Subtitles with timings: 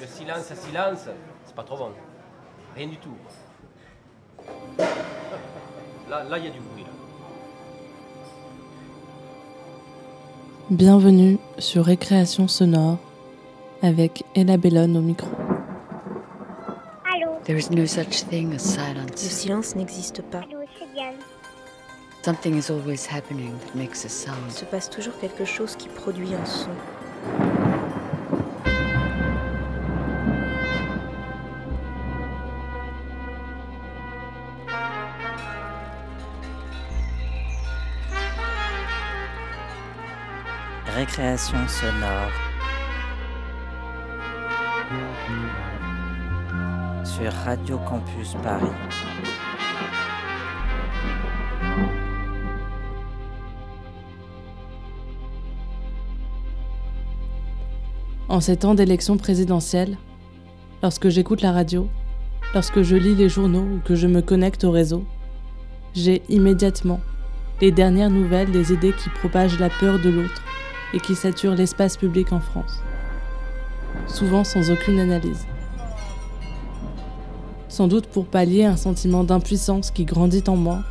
[0.00, 1.08] Le silence à silence,
[1.44, 1.90] c'est pas trop bon.
[2.74, 3.14] Rien du tout.
[6.08, 6.82] Là, là, il y a du bruit.
[6.82, 6.88] Là.
[10.70, 12.98] Bienvenue sur Récréation sonore
[13.82, 15.28] avec Ella Bellone au micro.
[17.14, 19.16] Allô There is no such thing as Le silence.
[19.16, 20.38] silence n'existe pas.
[20.38, 21.14] Allô, c'est Diane.
[22.22, 24.50] Something is always happening that makes a Il sound.
[24.50, 26.70] se passe toujours quelque chose qui produit un son.
[41.06, 42.32] Récréation sonore.
[47.04, 48.66] Sur Radio Campus Paris.
[58.28, 59.96] En ces temps d'élection présidentielle,
[60.82, 61.88] lorsque j'écoute la radio,
[62.52, 65.04] lorsque je lis les journaux ou que je me connecte au réseau,
[65.94, 67.00] j'ai immédiatement
[67.60, 70.42] les dernières nouvelles des idées qui propagent la peur de l'autre
[70.92, 72.80] et qui saturent l'espace public en France.
[74.06, 75.46] Souvent sans aucune analyse.
[77.68, 80.82] Sans doute pour pallier un sentiment d'impuissance qui grandit en moi,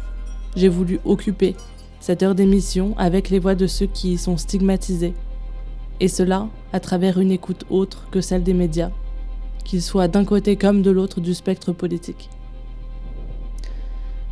[0.56, 1.56] j'ai voulu occuper
[2.00, 5.14] cette heure d'émission avec les voix de ceux qui y sont stigmatisés
[6.00, 8.92] et cela à travers une écoute autre que celle des médias,
[9.64, 12.30] qu'ils soient d'un côté comme de l'autre du spectre politique.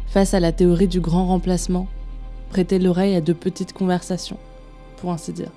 [0.08, 1.88] Face à la théorie du grand remplacement,
[2.50, 4.38] prêtez l'oreille à de petites conversations,
[5.12, 5.52] ainsi dire.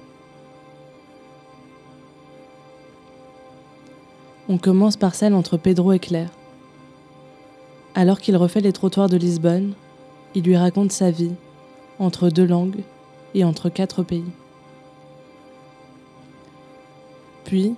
[4.49, 6.31] On commence par celle entre Pedro et Claire.
[7.95, 9.73] Alors qu'il refait les trottoirs de Lisbonne,
[10.35, 11.33] il lui raconte sa vie,
[11.99, 12.83] entre deux langues
[13.35, 14.31] et entre quatre pays.
[17.45, 17.75] Puis,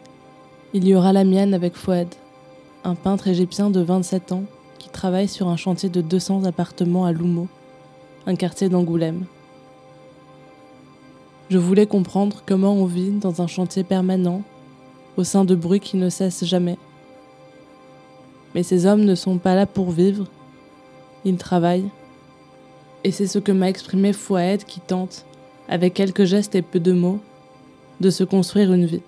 [0.74, 2.08] il y aura la mienne avec Fouad,
[2.84, 4.44] un peintre égyptien de 27 ans
[4.78, 7.48] qui travaille sur un chantier de 200 appartements à Loumo,
[8.26, 9.24] un quartier d'Angoulême.
[11.50, 14.42] Je voulais comprendre comment on vit dans un chantier permanent,
[15.16, 16.76] au sein de bruits qui ne cessent jamais.
[18.54, 20.26] Mais ces hommes ne sont pas là pour vivre,
[21.24, 21.88] ils travaillent.
[23.02, 25.24] Et c'est ce que m'a exprimé Fouad qui tente,
[25.70, 27.20] avec quelques gestes et peu de mots,
[28.00, 29.02] de se construire une vie.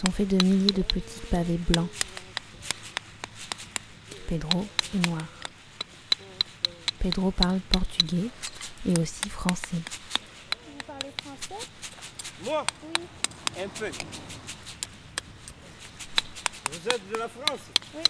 [0.00, 1.90] Sont faits de milliers de petits pavés blancs.
[4.28, 5.20] Pedro est noir.
[7.00, 8.30] Pedro parle portugais
[8.86, 9.76] et aussi français.
[9.76, 11.66] Vous parlez français?
[12.44, 12.64] Moi?
[12.82, 13.62] Oui.
[13.62, 13.90] Un peu.
[16.70, 17.60] Vous êtes de la France?
[17.94, 18.02] Oui.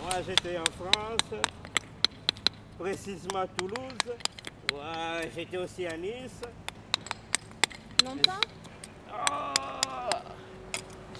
[0.00, 1.40] Moi, j'étais en France,
[2.78, 4.14] précisément à Toulouse.
[4.72, 6.40] Ouais, j'étais aussi à Nice.
[8.02, 8.40] Longtemps?
[9.12, 10.16] Oh,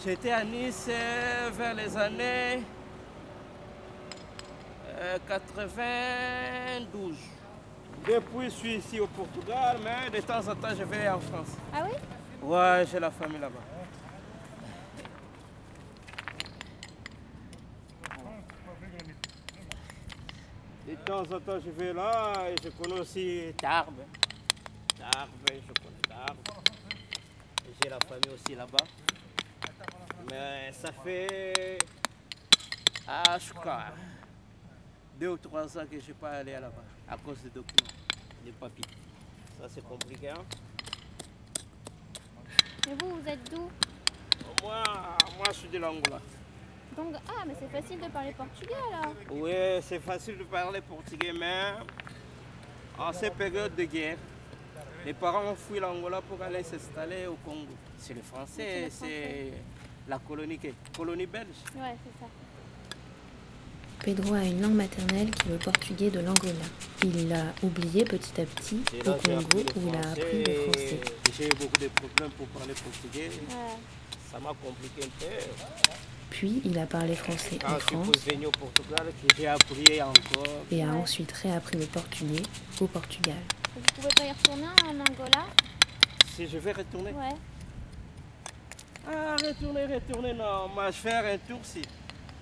[0.04, 2.62] J'étais à Nice euh, vers les années
[4.98, 7.16] euh, 92.
[8.06, 11.48] Depuis, je suis ici au Portugal, mais de temps en temps, je vais en France.
[11.72, 11.92] Ah oui?
[12.42, 13.60] Ouais, j'ai la famille là-bas.
[20.88, 24.00] De temps en temps, je vais là et je connais aussi Tarbes.
[24.98, 25.90] Tarbes, je connais Tarbes.
[27.82, 28.84] J'ai la famille aussi là-bas.
[30.30, 31.78] Mais ça fait.
[33.06, 33.84] Ah, je crois.
[35.18, 37.91] Deux ou trois ans que je n'ai pas allé là-bas à cause des documents,
[38.44, 38.84] des papiers.
[39.60, 40.30] Ça, c'est compliqué.
[40.30, 40.44] Hein?
[42.88, 43.68] Et vous, vous êtes d'où?
[44.62, 44.82] Moi,
[45.36, 46.21] moi, je suis de l'Angola.
[46.97, 49.15] Donc, ah, mais c'est facile de parler portugais alors.
[49.30, 51.74] Oui, c'est facile de parler portugais, mais
[52.98, 54.18] en cette période de guerre,
[55.06, 57.66] Les parents ont fui l'Angola pour aller s'installer au Congo.
[57.98, 59.52] C'est les C'est Français, c'est
[60.08, 61.47] la colonie, que- colonie belge.
[61.76, 62.26] Ouais, c'est ça.
[64.02, 66.52] Pedro a une langue maternelle qui est le portugais de l'Angola.
[67.04, 70.54] Il l'a oublié petit à petit Et au Congo le où il a appris le
[70.54, 71.00] français.
[71.36, 73.28] J'ai eu beaucoup de problèmes pour parler portugais.
[73.28, 73.78] Ouais.
[74.30, 75.86] Ça m'a compliqué un peu.
[76.30, 79.46] Puis il a parlé français Quand en je suis France venu au Portugal, que j'ai
[79.48, 80.62] appris encore.
[80.70, 82.42] et a ensuite réappris le portugais
[82.80, 83.34] au Portugal.
[83.74, 85.46] Vous pouvez pas y retourner en Angola
[86.34, 87.12] Si je vais retourner.
[87.12, 87.36] Ouais.
[89.08, 90.68] Ah, retourner, retourner, non.
[90.68, 91.82] Moi, je faire un tour, si.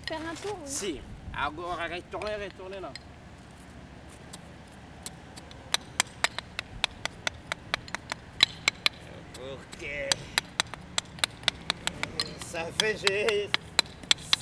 [0.08, 0.66] Faire un tour, oui.
[0.70, 1.00] Si.
[1.36, 2.92] Agora, retourner, retourner, non.
[9.40, 9.86] Ok.
[12.46, 13.50] Ça fait, j'ai-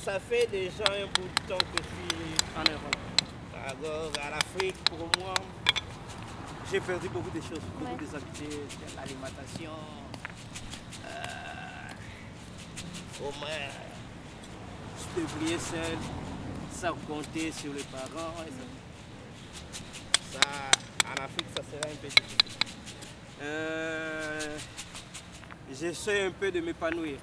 [0.03, 2.95] ça fait déjà un bout de temps que je suis en Europe.
[3.67, 5.33] Alors, à l'Afrique, pour moi,
[6.71, 7.97] j'ai perdu beaucoup de choses, beaucoup Ouais.
[7.99, 9.71] des habitudes, de l'alimentation.
[11.05, 11.93] Euh,
[13.21, 13.69] au moins,
[14.99, 15.97] je débrouillais seul,
[16.71, 18.33] sans compter sur les parents.
[20.33, 20.39] ça.
[21.09, 22.57] En Afrique, ça serait un peu difficile.
[23.41, 24.57] Euh,
[25.71, 27.17] J'essaie un peu de m'épanouir.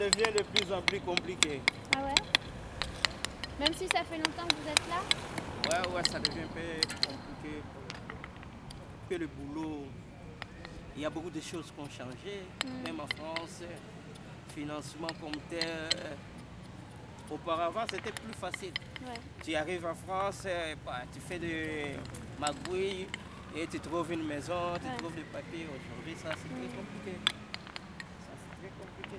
[0.00, 1.60] Devient de plus en plus compliqué.
[1.96, 2.14] Ah ouais?
[3.58, 5.00] Même si ça fait longtemps que vous êtes là?
[5.68, 7.62] Ouais, ouais, ça devient un peu compliqué.
[9.10, 9.84] Que le boulot,
[10.96, 12.82] il y a beaucoup de choses qui ont changé, Mm.
[12.86, 13.62] même en France,
[14.54, 15.88] financement comme tel.
[17.30, 18.72] Auparavant, c'était plus facile.
[19.06, 19.14] Ouais.
[19.44, 21.94] Tu arrives en France, eh, bah, tu fais de
[22.40, 23.06] magouilles
[23.56, 24.96] et tu trouves une maison, tu Ouais.
[24.96, 25.66] trouves des papiers.
[25.66, 26.76] Aujourd'hui, ça, c'est très Mm.
[26.80, 27.18] compliqué.
[28.18, 29.18] Ça, c'est très compliqué.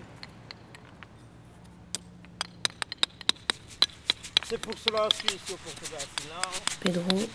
[4.51, 6.01] C'est pour cela que je suis ici au Portugal.
[6.81, 7.29] Pedro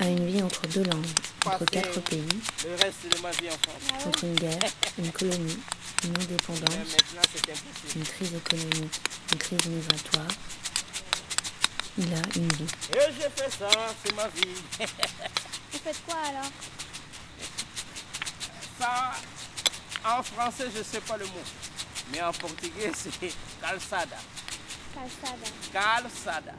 [0.00, 1.04] a une vie entre deux langues,
[1.44, 2.26] entre quatre pays,
[2.64, 3.82] le reste de ma vie en France.
[3.92, 5.58] Ah entre une guerre, une colonie,
[6.04, 7.96] une indépendance, maintenant, c'est impossible.
[7.96, 9.00] une crise économique,
[9.32, 10.28] une crise migratoire.
[11.98, 12.66] Il a une vie.
[12.94, 13.68] Et j'ai fait ça,
[14.02, 14.62] c'est ma vie.
[15.72, 16.50] Vous faites quoi alors?
[18.80, 19.12] Ça,
[20.06, 21.44] en français, je ne sais pas le mot.
[22.12, 24.16] Mais en portugais, c'est calçada.
[24.94, 25.46] Calçada.
[25.72, 26.52] Calçada.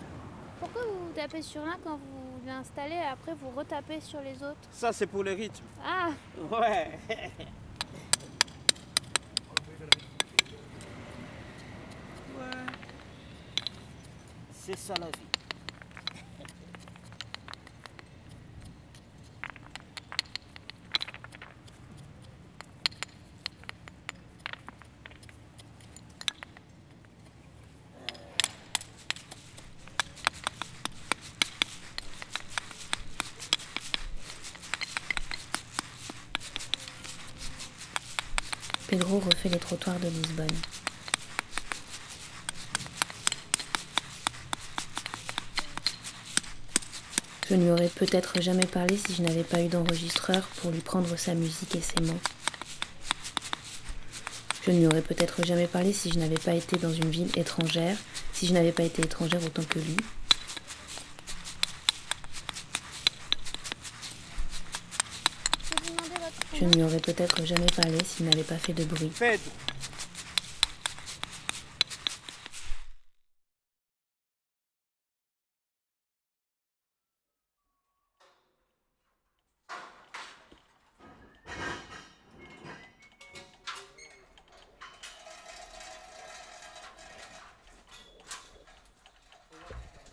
[0.59, 4.57] Pourquoi vous tapez sur l'un quand vous l'installez et après vous retapez sur les autres?
[4.71, 5.63] Ça, c'est pour le rythme.
[5.83, 6.09] Ah
[6.51, 6.99] Ouais.
[12.37, 12.65] Ouais.
[14.53, 15.11] C'est ça la vie.
[38.87, 40.47] Pedro refait les trottoirs de Lisbonne.
[47.49, 50.79] Je ne lui aurais peut-être jamais parlé si je n'avais pas eu d'enregistreur pour lui
[50.79, 52.19] prendre sa musique et ses mots.
[54.65, 57.31] Je ne lui aurais peut-être jamais parlé si je n'avais pas été dans une ville
[57.35, 57.97] étrangère,
[58.31, 59.97] si je n'avais pas été étrangère autant que lui.
[65.63, 68.55] Je vais vous demander votre Je ne lui aurais peut-être jamais parlé s'il n'avait pas
[68.55, 69.11] fait de bruit.
[69.17, 69.39] Pedro.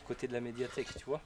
[0.07, 1.21] côté de la médiathèque, tu vois.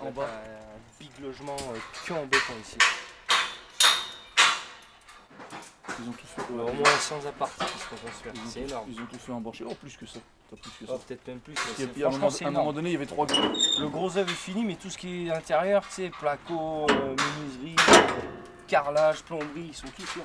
[0.00, 0.22] En bas.
[0.24, 2.76] Un big logement euh, que en béton ici.
[6.00, 6.52] Ils ont tous fait.
[6.52, 8.32] Au moins 100 appartements qui seront construits.
[8.34, 8.88] Ils ont C'est tous- énorme.
[8.90, 9.64] Ils ont tous fait embaucher.
[9.68, 10.18] Oh, plus que ça.
[10.50, 10.92] Plus que ça.
[10.94, 11.54] Oh, Peut-être même plus.
[12.04, 13.36] À un moment donné, il y avait trois gars.
[13.80, 16.86] Le gros œuvre est fini, mais tout ce qui est à l'intérieur, tu sais, placo,
[16.90, 17.76] euh, menuiserie,
[18.68, 20.24] carrelage, plomberie, ils sont tous là.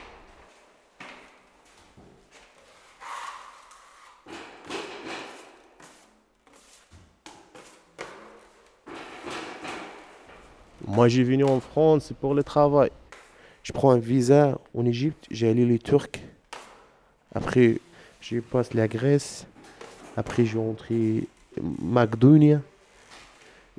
[11.01, 12.91] Moi, j'ai venu en France pour le travail.
[13.63, 16.21] Je prends un visa en Égypte, j'ai allé les Turcs.
[17.33, 17.79] Après,
[18.21, 19.47] je passe la Grèce.
[20.15, 21.27] Après, j'ai rentré
[21.81, 22.57] Macédonie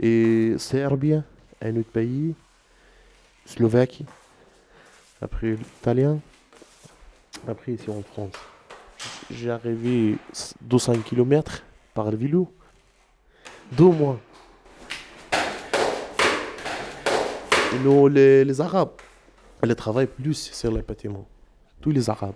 [0.00, 1.20] et Serbie,
[1.60, 2.34] un autre pays,
[3.46, 4.06] Slovaquie.
[5.20, 6.18] Après, l'italien.
[7.46, 8.34] Après, ici en France.
[9.30, 10.16] J'ai arrivé
[10.62, 11.62] 200 km
[11.94, 12.52] par le vélo.
[13.70, 14.18] Deux mois.
[17.80, 18.92] Nous, les, les Arabes,
[19.64, 21.26] ils travaillent plus sur les bâtiments.
[21.80, 22.34] Tous les Arabes.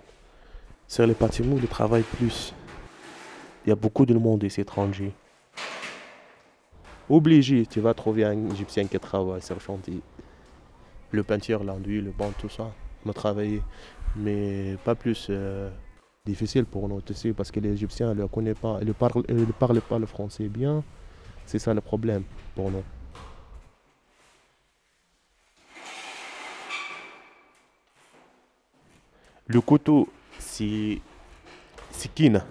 [0.87, 2.53] Sur les bâtiments, ils travaillent plus.
[3.65, 5.13] Il y a beaucoup de monde ici étranger.
[7.07, 10.01] Obligé, tu vas trouver un Égyptien qui travaille sur le chantier.
[11.11, 12.71] Le peinture, l'enduit, le banc, tout ça.
[13.05, 13.61] On a travaillé.
[14.15, 15.69] Mais pas plus euh,
[16.25, 19.99] difficile pour nous aussi parce que les Égyptiens ne connaissent pas, ils ne parlent pas
[19.99, 20.83] le français bien.
[21.45, 22.23] C'est ça le problème
[22.55, 22.83] pour nous.
[29.49, 30.99] Le couteau, c'est
[31.91, 32.45] Sikina.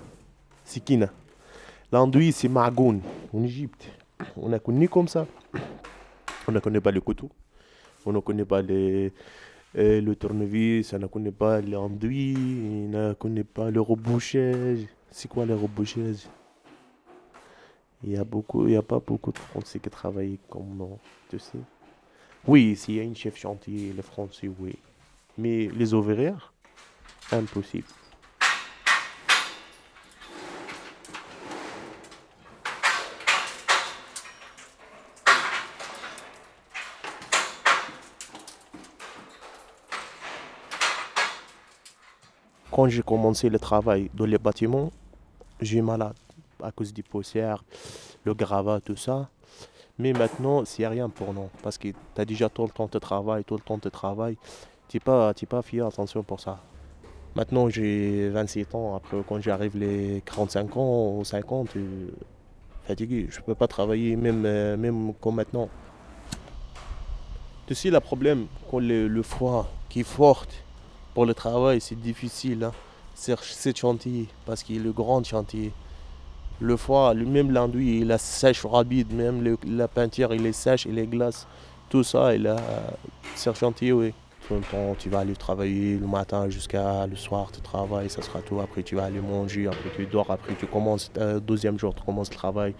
[0.65, 1.11] Sikina.
[1.93, 3.03] L'enduit, c'est Magoun
[3.35, 3.87] en Égypte.
[4.35, 5.27] On a connu comme ça.
[6.49, 7.29] On ne connaît pas le couteau.
[8.07, 9.11] On ne connaît pas euh,
[9.75, 10.91] le tournevis.
[10.95, 12.35] On ne connaît pas l'enduit.
[12.39, 14.87] On ne connaît pas le rebouchage.
[15.11, 16.27] C'est quoi le rebouchage
[18.03, 20.99] Il n'y a, beaucoup, y a pas beaucoup de Français qui travaillent comme nous,
[21.29, 21.59] tu sais.
[22.47, 24.79] Oui, s'il y a une chef chantier, les Français, oui.
[25.37, 26.33] Mais les ouvriers,
[27.33, 27.87] impossible.
[42.71, 44.93] Quand j'ai commencé le travail dans les bâtiments,
[45.63, 46.15] j'ai malade
[46.63, 47.65] à cause des poussières,
[48.25, 49.31] le gravat, tout ça.
[49.99, 51.49] Mais maintenant, c'est rien pour nous.
[51.63, 54.37] Parce que tu as déjà tout le temps de travail, tout le temps de travail.
[54.89, 56.61] Tu n'es pas, t'es pas fait attention pour ça.
[57.37, 58.97] Maintenant, j'ai 27 ans.
[58.97, 62.09] Après, quand j'arrive les 45 ans ou 50, euh,
[62.85, 63.27] fatigué.
[63.31, 65.69] Je ne peux pas travailler même, euh, même comme maintenant.
[67.67, 70.47] Tu sais, le problème, le, le froid qui est fort
[71.13, 72.65] pour le travail, c'est difficile.
[72.65, 72.73] Hein.
[73.15, 75.73] C'est ce chantier, parce qu'il est le grand chantier.
[76.59, 80.87] Le foie, le- même l'enduit, il est sèche rapide, même la peinture, il est sèche,
[80.87, 81.47] il est glace.
[81.91, 82.57] Tout ça, il a
[83.35, 84.15] c'est un chantier, oui.
[84.49, 88.23] Tout le temps, tu vas aller travailler le matin jusqu'à le soir, tu travailles, ça
[88.23, 88.61] sera tout.
[88.61, 92.03] Après, tu vas aller manger, après, tu dors, après, tu commences, euh, deuxième jour, tu
[92.05, 92.75] commences le travail.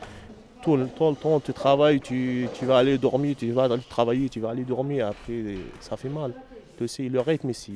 [0.63, 3.83] Tout le, tout le temps, tu travailles, tu, tu vas aller dormir, tu vas aller
[3.89, 5.09] travailler, tu vas aller dormir.
[5.09, 6.35] Après, ça fait mal.
[6.77, 7.73] Tu sais, le rythme, c'est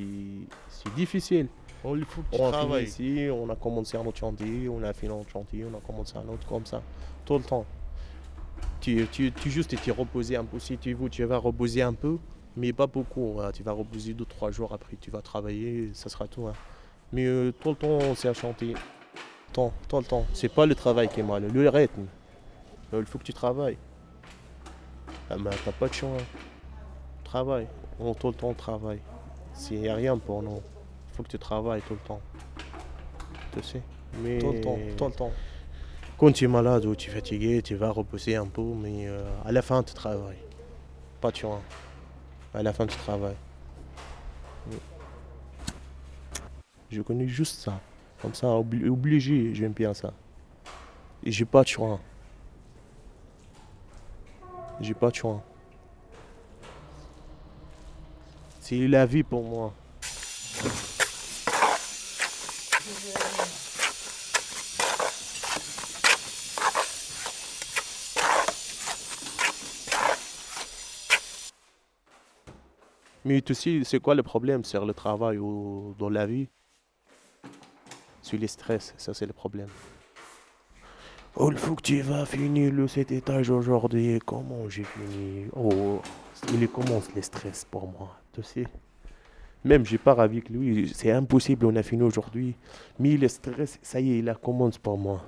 [0.95, 1.49] difficile.
[1.83, 4.19] On, il faut que tu On a travailles fini ici, on a commencé un autre
[4.19, 6.83] chantier, on a fini un autre chantier, on a commencé un autre comme ça,
[7.25, 7.67] tout le temps.
[8.81, 11.93] Tu, tu, tu juste tu reposer un peu, si tu veux, tu vas reposer un
[11.95, 12.19] peu,
[12.57, 13.39] mais pas beaucoup.
[13.41, 13.51] hein.
[13.53, 16.47] Tu vas reposer deux, trois jours, après tu vas travailler, ça sera tout.
[16.47, 16.53] hein.
[17.13, 18.75] Mais euh, tout le temps, c'est un chantier.
[19.53, 20.25] Temps, tout le temps.
[20.33, 22.07] C'est pas le travail qui est mal, le rythme.
[22.95, 23.79] Euh, Il faut que tu travailles.
[25.29, 26.11] Ah, mais t'as pas de choix.
[26.11, 26.25] hein.
[27.25, 27.67] Travaille.
[27.99, 29.01] On, tout le temps, travaille.
[29.53, 30.61] C'est rien pour nous.
[31.11, 32.21] Il faut que tu travailles tout le temps.
[33.53, 33.83] Tu sais.
[34.23, 35.33] Mais Tout le temps, tout le temps.
[36.19, 39.23] Quand tu es malade ou tu es fatigué, tu vas reposer un peu, mais euh,
[39.45, 40.39] à la fin, tu travailles.
[41.21, 41.61] Pas de choix.
[42.55, 43.37] À la fin, tu travailles.
[44.71, 44.77] Oui.
[46.91, 47.81] Je connais juste ça.
[48.21, 50.13] Comme ça, obli- obligé, j'aime bien ça.
[51.23, 52.01] Et j'ai pas de choix.
[54.81, 55.43] J'ai pas de choix.
[58.61, 59.73] C'est la vie pour moi.
[73.31, 74.65] Mais tu sais, c'est quoi le problème?
[74.65, 76.49] Sur le travail ou dans la vie?
[78.23, 79.69] C'est le stress, ça c'est le problème.
[81.37, 84.19] Oh, il faut que tu vas finir le cet étage aujourd'hui.
[84.27, 85.47] Comment j'ai fini?
[85.55, 86.03] Oh,
[86.53, 88.67] il commence le stress pour moi, tu sais.
[89.65, 92.57] Même j'ai pas avec lui, c'est impossible, on a fini aujourd'hui.
[92.99, 95.23] Mais le stress, ça y est, il commence pour moi.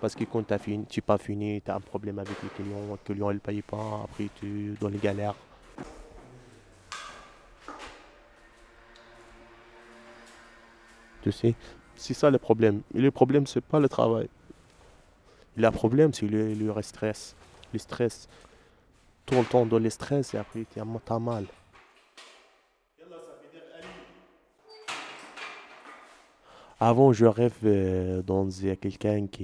[0.00, 2.96] Parce que quand tu n'as pas fini, tu as un problème avec le client, le
[3.04, 5.34] client ne paye pas, après tu es dans les galères.
[11.30, 12.82] C'est ça le problème.
[12.94, 14.28] Le problème, c'est pas le travail.
[15.56, 17.34] Le problème, c'est le, stress.
[17.72, 18.28] Le stress.
[19.26, 21.46] Tout le temps dans le stress et après, tu as mal.
[26.80, 28.48] Avant, je rêve euh, dans
[28.80, 29.42] quelqu'un qui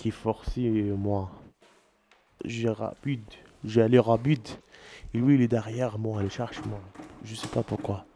[0.00, 1.30] qui forçait moi.
[2.44, 3.22] J'ai rapide,
[3.76, 4.48] allé rapide.
[5.12, 6.80] Et lui, il est derrière moi, il cherche moi.
[7.22, 8.06] Je sais pas pourquoi.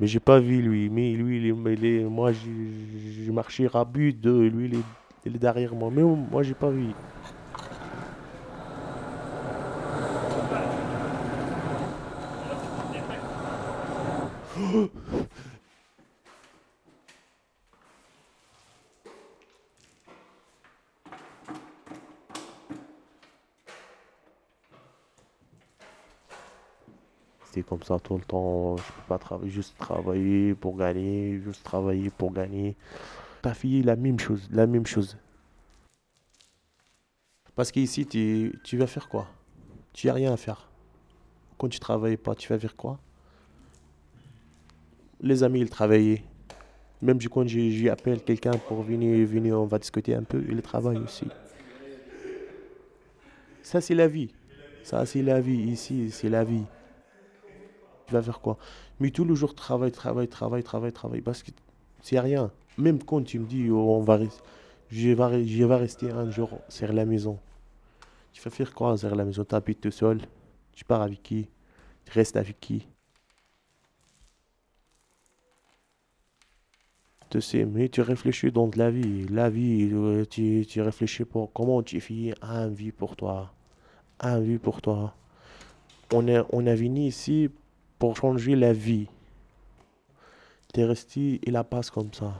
[0.00, 0.88] Mais j'ai pas vu lui.
[0.90, 1.46] Mais lui, il
[1.84, 4.26] est, moi, j'ai marché rapide.
[4.26, 4.84] Lui, il est,
[5.26, 5.90] il est derrière moi.
[5.92, 6.94] Mais moi, j'ai pas vu.
[27.62, 28.76] Comme ça tout le temps.
[28.76, 32.76] Je peux pas travailler, juste travailler pour gagner, juste travailler pour gagner.
[33.42, 35.16] Ta fille, la même chose, la même chose.
[37.54, 39.26] Parce qu'ici, tu, tu vas faire quoi?
[39.92, 40.68] Tu n'as rien à faire.
[41.56, 43.00] Quand tu travailles pas, tu vas faire quoi?
[45.20, 46.22] Les amis, ils travaillaient.
[47.00, 51.26] Même quand j'appelle quelqu'un pour venir, venir, on va discuter un peu, ils travaillent aussi.
[53.62, 54.32] Ça, c'est la vie.
[54.82, 55.70] Ça, c'est la vie.
[55.70, 56.64] Ici, c'est la vie.
[58.08, 58.56] Tu vas faire quoi?
[59.00, 61.20] Mais tout le jour, travail, travail, travail, travail, travail.
[61.20, 61.50] Parce que
[62.00, 62.50] c'est rien.
[62.78, 64.18] Même quand tu me dis, oh, on va,
[64.90, 67.38] je, vais, rester un jour sur la maison.
[68.32, 69.44] Tu vas faire quoi sur la maison?
[69.44, 70.22] Tu habites tout seul?
[70.72, 71.48] Tu pars avec qui?
[72.06, 72.86] Tu restes avec qui?
[77.28, 79.26] Tu sais, mais tu réfléchis dans la vie.
[79.28, 83.52] La vie, euh, tu, tu réfléchis pour comment tu fais un vie pour toi.
[84.20, 85.14] Un vie pour toi.
[86.10, 87.50] On est, on a venu ici
[87.99, 89.07] pour changer la vie.
[90.73, 92.33] T'es resté et la passe comme ça.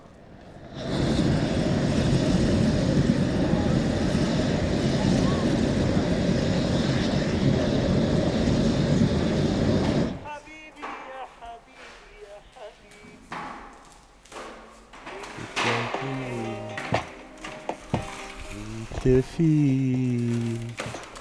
[19.21, 20.59] فين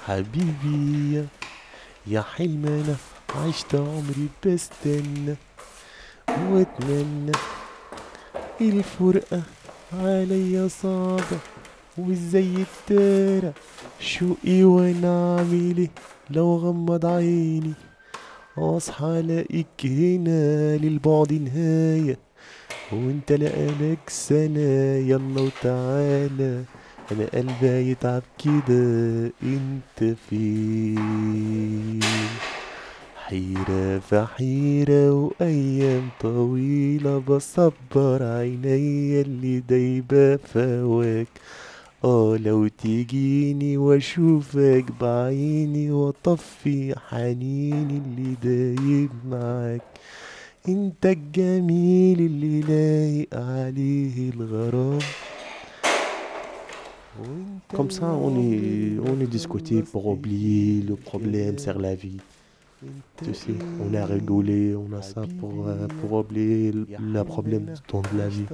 [0.07, 1.25] حبيبي
[2.07, 2.95] يا حلم
[3.36, 5.36] عشت عمري بستنى
[6.50, 7.32] واتمنى
[8.60, 9.42] الفرقة
[9.92, 11.38] عليا صعبة
[11.98, 13.54] وازاي التارة
[14.00, 15.90] شوقي وأنا اعملي
[16.30, 17.72] لو غمض عيني
[18.56, 22.18] واصحى ألاقيك هنا للبعد نهاية
[22.92, 26.64] وانت لقالك سنة يلا وتعالى
[27.12, 32.00] أنا قلبي يتعب كده انت فين؟
[33.28, 41.28] حيرة في حيرة وأيام طويلة بصبر عينيا اللي دايبة فواك.
[42.04, 49.82] آه لو تجيني وأشوفك بعيني وأطفي حنيني اللي دايب معاك.
[50.68, 54.98] أنت الجميل اللي لايق عليه الغرام.
[57.74, 62.20] Comme ça, on est, on est discuté pour oublier le problème sur la vie.
[63.16, 68.02] Tu sais, on a rigolé, on a ça pour, euh, pour oublier le problème dans
[68.16, 68.46] la vie.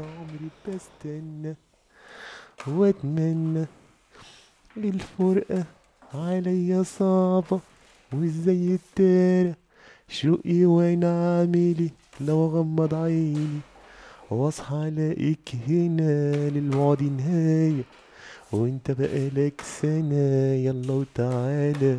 [2.67, 3.67] واتمنى
[4.77, 5.65] الفرقة
[6.15, 7.61] عليا صعبة
[8.13, 9.57] وازاي التارة
[10.09, 13.61] شوقي وين عاملي لو غمض عيني
[14.31, 17.85] واصحى الاقيك هنا للوعد نهاية
[18.53, 21.99] وانت بقالك سنة يلا وتعالى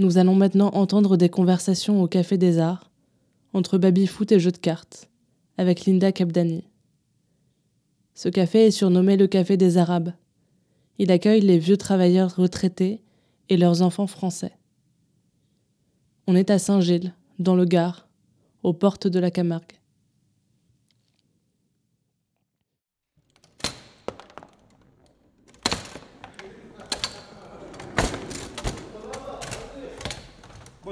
[0.00, 2.90] Nous allons maintenant entendre des conversations au Café des Arts
[3.52, 5.10] entre baby-foot et jeux de cartes
[5.58, 6.64] avec Linda Kabdani.
[8.14, 10.14] Ce café est surnommé le Café des Arabes.
[10.96, 13.02] Il accueille les vieux travailleurs retraités
[13.50, 14.52] et leurs enfants français.
[16.26, 18.08] On est à Saint-Gilles, dans le Gard,
[18.62, 19.79] aux portes de la Camargue.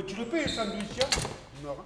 [0.08, 1.18] Tu le payes, sandwich, hein
[1.62, 1.76] Non.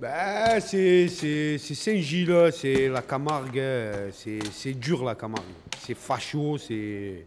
[0.00, 5.44] Ben, c'est Saint-Gilles, c'est la Camargue, euh, c'est dur la Camargue.
[5.78, 7.26] C'est facho, c'est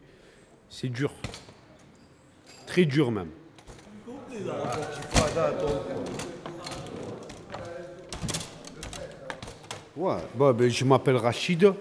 [0.69, 1.11] c'est dur.
[2.67, 3.29] Très dur même.
[9.95, 11.73] Ouais, bon, ben, je m'appelle Rachid.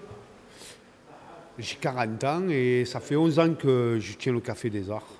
[1.59, 5.14] J'ai 40 ans et ça fait 11 ans que je tiens le Café des Arts.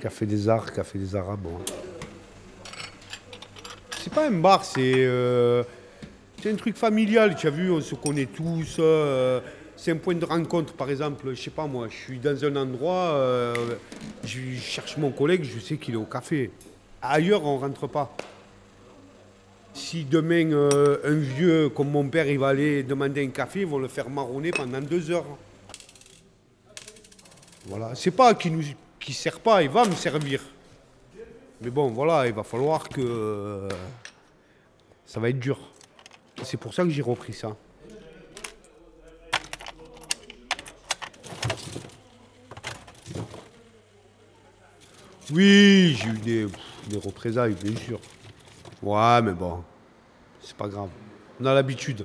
[0.00, 1.46] Café des Arts, Café des Arabes.
[1.46, 1.64] ouais.
[4.02, 5.64] C'est pas un bar, c'est euh,
[6.44, 7.34] un truc familial.
[7.34, 8.76] Tu as vu, on se connaît tous.
[8.78, 9.40] euh,
[9.76, 11.34] c'est un point de rencontre, par exemple.
[11.34, 13.74] Je sais pas moi, je suis dans un endroit, euh,
[14.24, 16.50] je cherche mon collègue, je sais qu'il est au café.
[17.02, 18.16] Ailleurs, on rentre pas.
[19.74, 20.52] Si demain
[21.04, 24.08] un vieux comme mon père il va aller demander un café, ils vont le faire
[24.08, 25.26] marronner pendant deux heures.
[27.66, 27.94] Voilà.
[27.94, 28.62] C'est pas qu'il nous
[29.06, 30.40] qu'il sert pas, il va me servir.
[31.60, 33.68] Mais bon, voilà, il va falloir que
[35.06, 35.58] ça va être dur.
[36.42, 37.56] C'est pour ça que j'ai repris ça.
[45.32, 46.46] Oui, j'ai eu des,
[46.88, 48.00] des représailles, bien sûr.
[48.82, 49.62] Ouais, mais bon,
[50.40, 50.90] c'est pas grave.
[51.40, 52.04] On a l'habitude.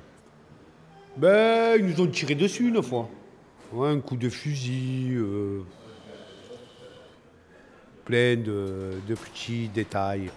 [1.16, 3.08] Ben, ils nous ont tiré dessus une fois.
[3.72, 5.62] Ouais, un coup de fusil, euh,
[8.04, 10.30] plein de, petits détails.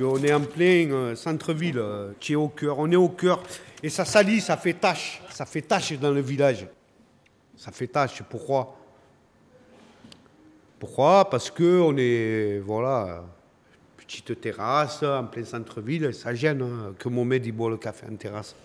[0.00, 2.78] On est en plein euh, centre-ville, euh, qui est au cœur.
[2.78, 3.40] On est au cœur
[3.82, 5.22] et ça salit, ça fait tache.
[5.30, 6.66] Ça fait tache dans le village.
[7.56, 8.22] Ça fait tache.
[8.28, 8.76] Pourquoi?
[10.78, 11.28] Pourquoi?
[11.30, 13.24] Parce que on est, voilà,
[13.96, 16.12] petite terrasse en plein centre-ville.
[16.12, 18.56] Ça gêne hein, que mon il boit le café en terrasse.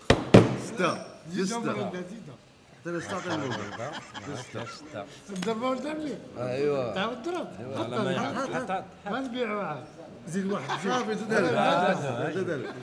[6.37, 8.71] ايوه تعال اضرب أيوة، حط على ما حط- يحط- حط-
[9.05, 9.11] حط.
[9.11, 9.83] ما تبيع واحد
[10.27, 11.51] زيد واحد صافي، زيد هلا.
[11.51, 12.73] لا، زيد هلا.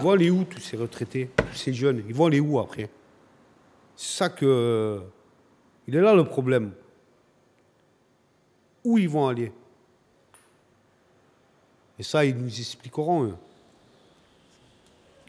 [0.00, 2.88] Ils vont aller où tous ces retraités, tous ces jeunes Ils vont aller où après
[3.96, 5.00] C'est ça que.
[5.86, 6.72] Il est là le problème.
[8.84, 9.52] Où ils vont aller
[11.98, 13.24] Et ça, ils nous expliqueront.
[13.24, 13.36] eux.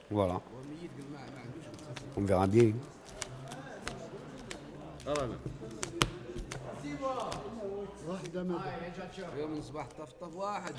[0.10, 0.40] Voilà.
[2.18, 2.72] On verra bien.
[9.38, 10.74] يوم الصباح طفطف واحد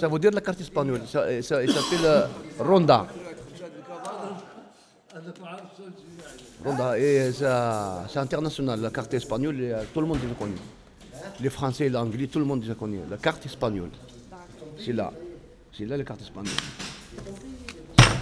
[0.00, 1.02] Ça veut dire la carte espagnole.
[1.12, 2.26] Ça, ça- il s'appelle euh,
[2.68, 3.06] Ronda.
[6.64, 6.98] Ronda.
[6.98, 8.78] Et ça- c'est international.
[8.80, 10.64] La carte espagnole, et, euh, tout le monde la connaît.
[11.44, 13.02] Les Français, l'anglais, tout le monde la connaît.
[13.10, 13.90] La carte espagnole.
[14.82, 15.08] C'est là.
[15.76, 16.60] C'est là la carte espagnole.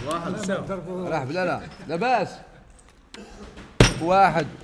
[0.09, 0.51] واحد
[0.91, 2.29] راح بلا لاباس
[4.03, 4.62] واحد ما تضربوش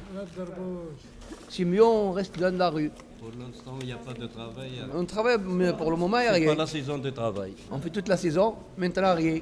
[1.48, 2.90] Simeon reste dans la rue.
[3.20, 4.70] Pour l'instant, il n'y a pas de travail.
[4.94, 6.54] On travaille, mais pour le moment, il n'y a C'est rien.
[6.54, 7.54] pas la saison de travail.
[7.70, 9.40] On fait toute la saison, maintenant rien.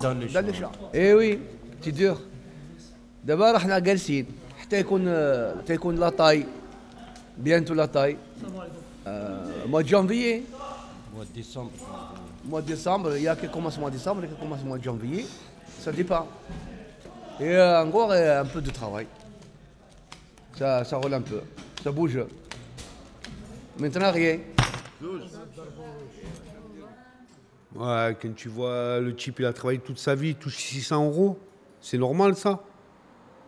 [0.00, 0.72] Dans le dans champ.
[0.94, 1.38] اي وي
[1.84, 2.16] سي دور
[3.24, 4.26] دابا راحنا جالسين
[4.58, 5.04] حتى يكون
[5.58, 6.46] حتى يكون لاطاي
[7.38, 8.16] بيانتو لاطاي
[9.66, 10.42] موا دو جانفيي
[11.16, 11.70] Mois de décembre.
[12.44, 14.60] mois de décembre, il y a qui commence au mois de décembre et qui commence
[14.62, 15.26] au mois de janvier.
[15.80, 16.26] Ça dépend.
[17.40, 19.06] Et euh, encore euh, un peu de travail.
[20.55, 21.41] Ça, ça roule un peu.
[21.83, 22.19] Ça bouge.
[23.77, 24.39] Maintenant, rien.
[27.75, 31.05] Ouais, quand tu vois le type, il a travaillé toute sa vie, il touche 600
[31.07, 31.37] euros.
[31.81, 32.63] C'est normal ça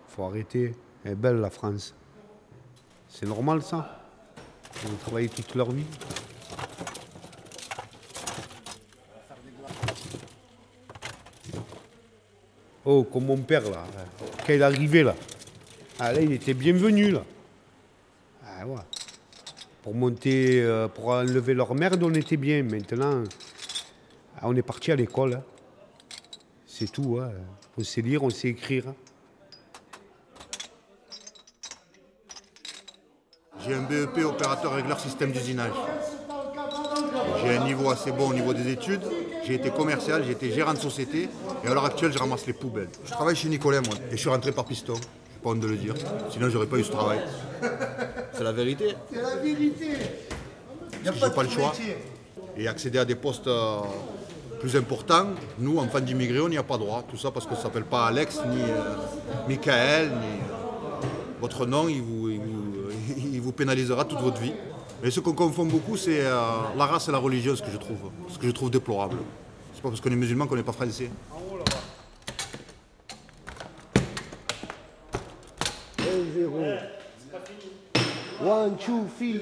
[0.10, 0.76] Faut arrêter.
[1.06, 1.96] Elle est belle la France.
[3.08, 4.02] C'est normal ça
[4.84, 5.86] Ils ont travaillé toute leur vie.
[12.84, 13.86] Oh, comme mon père là.
[14.46, 15.15] Quand il est arrivé là.
[16.00, 17.24] Ah là, il était bienvenu là.
[18.46, 18.76] Ah ouais.
[19.84, 22.64] Pour monter, euh, pour enlever leur merde, on était bien.
[22.64, 23.24] Maintenant,
[24.38, 25.36] ah, on est parti à l'école.
[25.36, 25.44] hein.
[26.66, 27.18] C'est tout.
[27.22, 27.32] hein.
[27.78, 28.84] On sait lire, on sait écrire.
[28.90, 28.96] hein.
[33.66, 35.74] J'ai un BEP opérateur régleur système d'usinage.
[37.44, 39.02] J'ai un niveau assez bon au niveau des études.
[39.46, 41.28] J'ai été commercial, j'ai été gérant de société
[41.64, 42.90] et à l'heure actuelle je ramasse les poubelles.
[43.06, 44.94] Je travaille chez Nicolet moi et je suis rentré par piston.
[45.41, 45.93] Pas honte de le dire.
[46.30, 47.19] Sinon j'aurais pas eu ce travail.
[48.34, 48.95] C'est la vérité.
[49.12, 49.88] C'est la vérité.
[51.04, 51.73] J'ai pas le choix.
[52.58, 53.80] Et accéder à des postes euh,
[54.60, 55.28] plus importants,
[55.60, 57.04] nous, enfants d'immigrés, on n'y a pas droit.
[57.08, 58.95] Tout ça parce que ça s'appelle pas Alex, ni euh,
[59.47, 60.15] Michael, ni.
[60.15, 61.06] euh,
[61.39, 62.89] votre nom, il vous, il, vous,
[63.34, 64.54] il vous pénalisera toute votre vie.
[65.04, 68.10] Mais ce qu'on confond beaucoup, c'est la race et la religion, ce que je trouve,
[68.30, 69.17] ce que je trouve déplorable.
[69.76, 71.12] C'est pas parce qu'on est musulman qu'on n'est pas français.
[78.39, 79.41] One, two, three.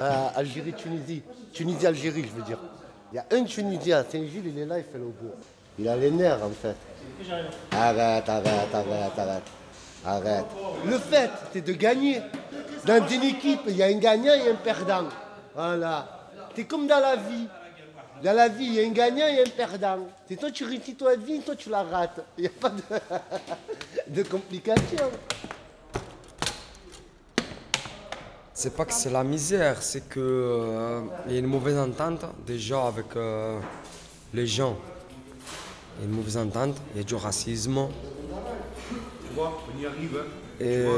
[0.00, 1.22] Euh, Algérie, Tunisie.
[1.52, 2.58] Tunisie, Algérie, je veux dire.
[3.12, 5.34] Il y a un Tunisien, Saint-Gilles, il est là, il fait le beau.
[5.78, 6.74] Il a les nerfs, en fait.
[7.70, 9.42] Arrête, arrête, arrête, arrête.
[10.04, 10.46] Arrête.
[10.84, 12.20] Le fait, c'est de gagner.
[12.84, 15.08] Dans une équipe, il y a un gagnant et un perdant.
[15.54, 16.28] Voilà.
[16.54, 17.46] C'est comme dans la vie.
[18.22, 19.98] Dans la vie, il y a un gagnant et un perdant.
[20.28, 22.24] C'est toi, tu réussis ta vie, toi, tu la rates.
[22.38, 22.82] Il n'y a pas de,
[24.14, 25.10] de complications.
[28.54, 32.24] C'est pas que c'est la misère, c'est que euh, il y a une mauvaise entente
[32.46, 33.58] déjà avec euh,
[34.32, 34.76] les gens.
[35.98, 37.86] Il y a une mauvaise entente, il y a du racisme.
[39.28, 40.16] Tu vois, on y arrive.
[40.16, 40.26] hein.
[40.58, 40.94] Et Tu vois,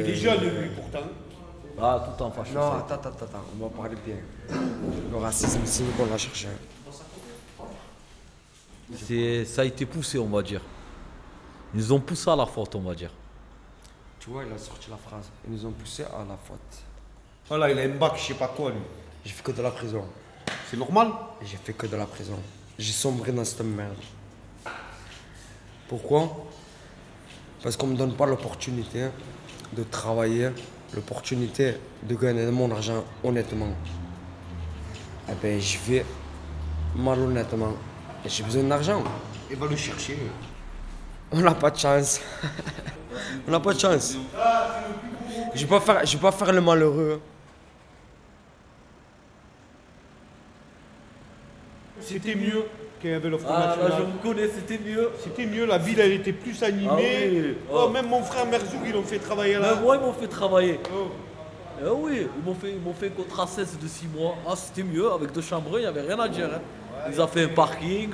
[0.00, 1.06] Il est jeune, lui, pourtant.
[1.84, 2.54] Ah, tout en facho.
[2.54, 4.14] Non, attends, attends, attends, on va parler bien.
[5.10, 6.46] Le racisme, c'est nous qu'on l'a cherché.
[8.94, 10.60] C'est, ça a été poussé, on va dire.
[11.74, 13.10] Ils nous ont poussé à la faute, on va dire.
[14.20, 15.28] Tu vois, il a sorti la phrase.
[15.44, 16.60] Ils nous ont poussé à la faute.
[17.48, 18.78] Voilà, il a un bac, je sais pas quoi, lui.
[19.24, 20.04] J'ai fait que de la prison.
[20.70, 21.08] C'est normal?
[21.42, 22.38] J'ai fait que de la prison.
[22.78, 23.96] J'ai sombré dans cette merde.
[25.88, 26.46] Pourquoi?
[27.60, 29.08] Parce qu'on me donne pas l'opportunité
[29.72, 30.50] de travailler,
[30.94, 33.74] l'opportunité de gagner mon argent honnêtement.
[35.28, 36.04] Eh ben, je vais
[36.96, 37.74] malhonnêtement.
[38.24, 39.02] Et J'ai besoin d'argent.
[39.50, 40.18] Il va le chercher.
[41.30, 42.20] On n'a pas de chance.
[43.48, 44.16] On n'a pas de chance.
[45.54, 47.20] Je vais je vais pas faire le malheureux.
[52.00, 52.64] C'était mieux
[53.02, 55.10] qu'il y avait le Front Ah, là, je vous connais, c'était mieux.
[55.22, 56.88] C'était mieux, la ville, elle était plus animée.
[56.90, 57.54] Ah oui.
[57.70, 57.88] Oh, Oh.
[57.90, 59.74] même mon frère Merzoug, ils l'ont fait travailler là.
[59.74, 60.78] Même moi, ils m'ont fait travailler.
[61.84, 64.36] Eh oui, ils m'ont fait, fait un contrat 16 de 6 mois.
[64.48, 66.48] Ah, c'était mieux, avec deux chambres, il n'y avait rien à dire.
[66.54, 66.60] hein.
[67.12, 68.10] Il a fait un parking,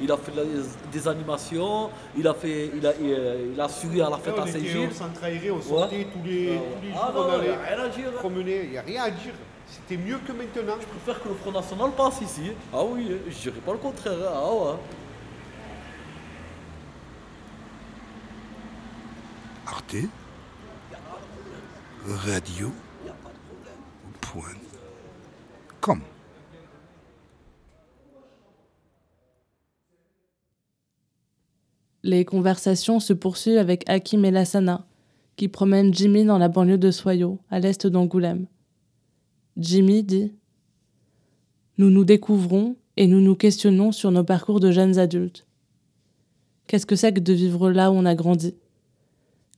[0.00, 0.32] il a fait
[0.92, 4.34] des animations, il a, fait, il a, il, a- il a assuré à la fête
[4.36, 4.92] on à Saint-Gilles.
[4.92, 6.58] centre aéré, on sortait tous les, Ah ouais.
[6.80, 8.08] tous les Ah jours, on il y allait a rien à dire.
[8.08, 8.18] hein.
[8.18, 8.60] promener.
[8.64, 9.32] Il n'y a rien à dire.
[9.74, 10.74] C'était mieux que maintenant.
[10.80, 12.52] Je préfère que le Front National passe ici.
[12.72, 14.12] Ah oui, hein, je dirais pas le contraire.
[14.12, 14.32] hein.
[14.34, 14.78] Ah ouais.
[19.66, 19.96] Arte?
[22.06, 22.70] Radio?
[24.20, 24.58] Point
[25.80, 26.00] com.
[32.02, 34.84] Les conversations se poursuivent avec Hakim et Lassana,
[35.36, 38.46] qui promènent Jimmy dans la banlieue de Soyo, à l'est d'Angoulême.
[39.56, 40.32] Jimmy dit
[41.78, 45.46] Nous nous découvrons et nous nous questionnons sur nos parcours de jeunes adultes.
[46.66, 48.54] Qu'est-ce que c'est que de vivre là où on a grandi?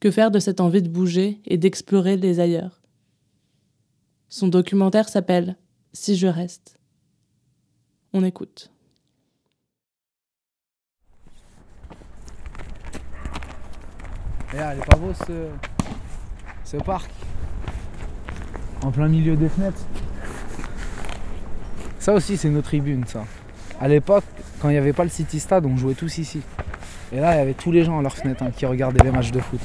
[0.01, 2.83] Que faire de cette envie de bouger et d'explorer les ailleurs?
[4.29, 5.57] Son documentaire s'appelle
[5.93, 6.77] Si je reste.
[8.13, 8.71] On écoute.
[14.53, 15.13] Est pas beau
[16.65, 17.11] ce parc.
[18.85, 19.81] En plein milieu des fenêtres.
[21.99, 23.25] Ça aussi, c'est nos tribunes, ça.
[23.81, 24.25] À l'époque,
[24.61, 26.43] quand il n'y avait pas le City Stade, on jouait tous ici.
[27.13, 29.11] Et là, il y avait tous les gens à leurs fenêtres hein, qui regardaient les
[29.11, 29.61] matchs de foot.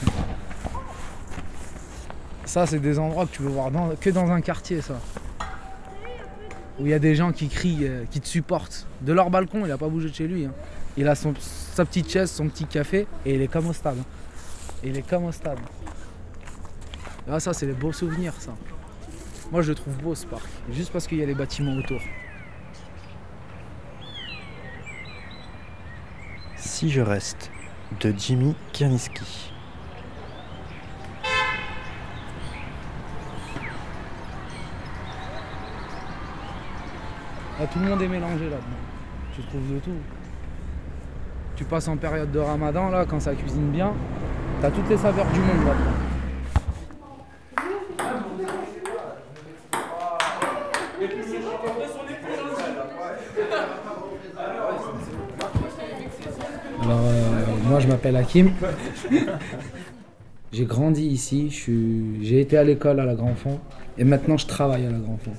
[2.46, 5.00] Ça, c'est des endroits que tu peux voir dans- que dans un quartier, ça.
[6.80, 8.88] Où il y a des gens qui crient, euh, qui te supportent.
[9.02, 10.46] De leur balcon, il n'a pas bougé de chez lui.
[10.46, 10.52] hein.
[10.98, 13.98] Il a son- sa petite chaise, son petit café, et il est comme au stade.
[14.00, 14.06] hein.
[14.84, 15.60] Il est comme au stade.
[17.30, 18.52] Ah, ça, c'est les beaux souvenirs, ça.
[19.52, 20.46] Moi, je le trouve beau, ce parc.
[20.72, 22.00] Juste parce qu'il y a les bâtiments autour.
[26.56, 27.50] Si je reste,
[28.00, 29.52] de Jimmy Kierniski.
[37.60, 38.62] Là, tout le monde est mélangé là-dedans.
[39.36, 39.92] Tu trouves de tout.
[41.56, 43.94] Tu passes en période de ramadan, là, quand ça cuisine bien,
[44.62, 46.10] t'as toutes les saveurs du monde là-dedans.
[56.82, 58.52] Alors, euh, moi, je m'appelle Hakim.
[60.52, 61.72] J'ai grandi ici, je
[62.22, 63.60] j'ai été à l'école à la Grand Fond
[63.98, 65.34] et maintenant je travaille à la Grand Fond.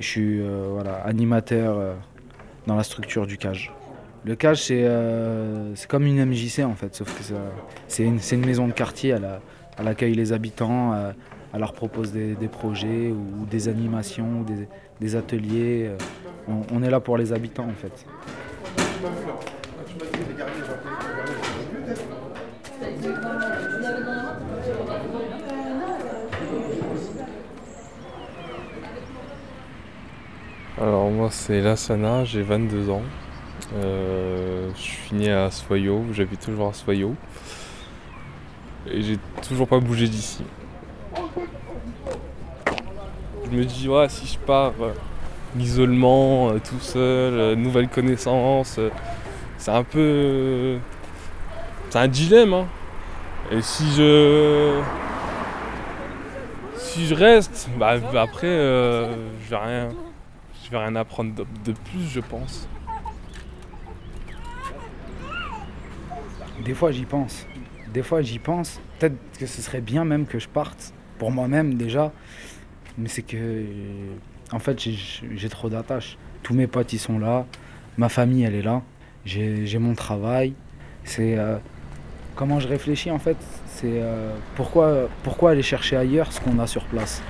[0.00, 1.94] Je suis euh, voilà, animateur euh,
[2.66, 3.72] dans la structure du CAGE.
[4.24, 7.34] Le CAGE, c'est euh, comme une MJC en fait, sauf que
[7.86, 9.10] c'est une, une maison de quartier.
[9.10, 10.94] Elle, accueille les habitants,
[11.54, 14.44] elle leur propose des, projets ou, des animations,
[15.00, 15.90] des ateliers.
[16.50, 18.06] On, on est là pour les habitants en fait.
[30.78, 33.02] Alors moi c'est Lassana, j'ai 22 ans.
[33.74, 37.14] Euh, je suis né à Soyaux, j'habite toujours à Soyaux.
[38.86, 40.42] Et j'ai toujours pas bougé d'ici.
[43.44, 44.92] Je me dis, ouais, si je pars, euh,
[45.56, 48.90] l'isolement, euh, tout seul, euh, nouvelles connaissances, euh,
[49.58, 50.78] c'est un peu.
[51.90, 52.54] c'est un dilemme.
[52.54, 52.66] hein.
[53.52, 54.80] Et si je.
[56.76, 59.88] Si je reste, bah, après, je vais rien.
[60.64, 61.34] Je vais rien apprendre
[61.64, 62.68] de, plus, je pense.
[66.64, 67.46] Des fois, j'y pense.
[67.92, 68.80] Des fois, j'y pense.
[68.98, 72.12] Peut-être que ce serait bien même que je parte pour moi-même déjà.
[72.98, 73.64] Mais c'est que,
[74.52, 76.16] en fait, j'ai- trop d'attaches.
[76.42, 77.46] Tous mes potes, ils sont là.
[77.98, 78.82] Ma famille, elle est là.
[79.24, 80.54] J'ai mon travail.
[81.04, 81.56] C'est euh,
[82.34, 83.36] comment je réfléchis en fait?
[83.66, 87.22] C'est euh, pourquoi, pourquoi aller chercher ailleurs ce qu'on a sur place?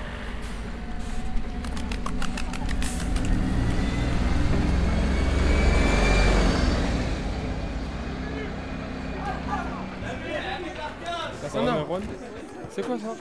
[12.70, 13.14] C'est quoi ça?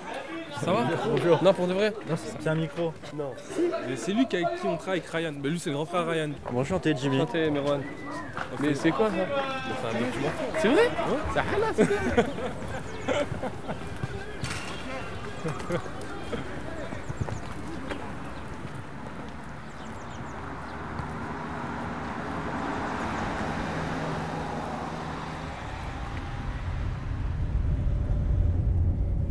[0.64, 1.44] Ça va Bonjour.
[1.44, 1.94] Non, pour de vrai
[2.40, 2.94] C'est un micro.
[3.16, 3.32] Non.
[3.88, 5.34] Mais C'est lui qui- avec qui on travaille avec Ryan.
[5.34, 6.30] Bah, lui, c'est le grand frère Ryan.
[6.52, 7.18] Bonjour, t'es Jimmy.
[7.18, 7.82] Enchanté, Merwan.
[8.60, 9.16] Mais c'est quoi ça
[9.82, 10.30] C'est un document.
[10.60, 11.18] C'est vrai Ouais.
[11.34, 12.24] C'est halal, c'est bien.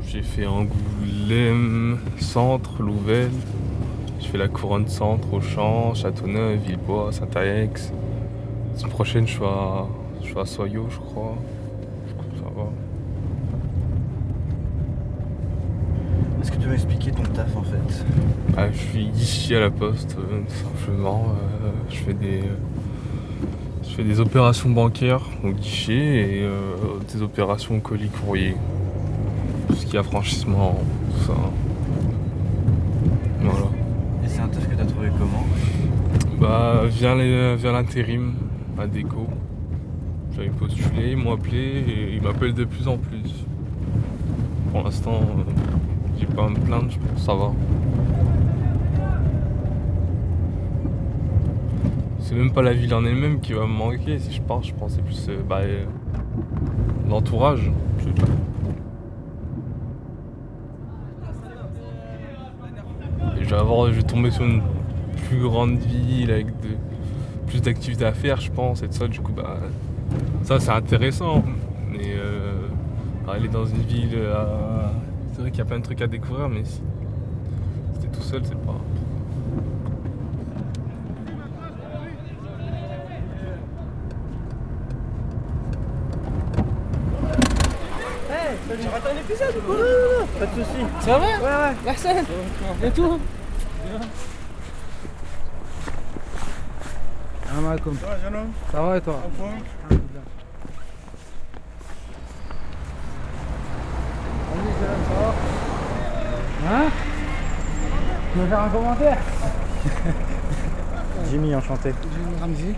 [0.07, 0.47] J'ai fait
[1.29, 3.29] Angoulême, Centre, Louvel.
[4.19, 7.69] J'ai fait la Couronne Centre, Auchan, Châteauneuf, Villebois, Saint-Aix.
[8.73, 9.85] La semaine prochaine, je suis à,
[10.23, 11.37] je suis à Soyaux, je crois.
[12.37, 12.63] Ça va.
[16.41, 18.05] Est-ce que tu peux m'expliquer ton taf en fait?
[18.57, 21.35] Ah, je suis guichier à la poste, euh, tout simplement.
[21.63, 22.43] Euh, je fais des.
[23.83, 26.77] Je fais des opérations bancaires au guichet et euh,
[27.13, 28.55] des opérations colis courrier.
[29.79, 30.77] Ce qui est affranchissement,
[31.11, 31.33] tout ça.
[33.41, 33.67] Voilà.
[34.25, 35.45] Et c'est un taf que t'as trouvé comment
[36.41, 38.35] Bah, via les- via l'intérim
[38.79, 39.27] à Déco.
[40.35, 43.45] J'avais postulé, ils m'ont appelé et ils m'appellent de plus en plus.
[44.73, 45.43] Pour l'instant, euh,
[46.19, 47.53] j'ai pas à me plaindre, je pense ça va.
[52.21, 54.75] C'est même pas la ville en elle-même qui va me manquer si je pars, je
[54.75, 55.85] pense que c'est plus euh, bah, euh,
[57.09, 57.71] l'entourage.
[63.87, 64.63] Je vais, tomber sur une
[65.29, 66.77] plus grande ville avec de-
[67.47, 69.09] plus d'activités à faire, je pense, et tout ça.
[69.09, 69.59] Du coup, bah,
[70.43, 71.43] ça c'est intéressant.
[71.91, 72.69] Mais euh,
[73.29, 74.87] aller dans une ville, euh,
[75.33, 76.81] c'est vrai qu'il y a plein de trucs à découvrir, mais si,
[78.01, 78.75] t'es tout seul, c'est pas.
[88.81, 89.77] J'ai raté un épisode ou quoi
[90.39, 90.87] Pas de soucis.
[91.01, 91.27] Ça va?
[91.27, 91.75] Ouais, ouais.
[91.85, 92.17] Personne
[92.85, 93.19] Et tout?
[97.47, 97.97] Salam alaikum.
[97.99, 100.21] Ça va, jeune homme Ça va et toi En forme Alhamdulillah.
[104.51, 105.15] Salut, Salam, ça
[106.69, 106.87] va Hein
[108.33, 109.19] Tu veux faire un commentaire
[111.31, 111.93] Jimmy, enchanté.
[112.03, 112.75] Jimmy Ramzi,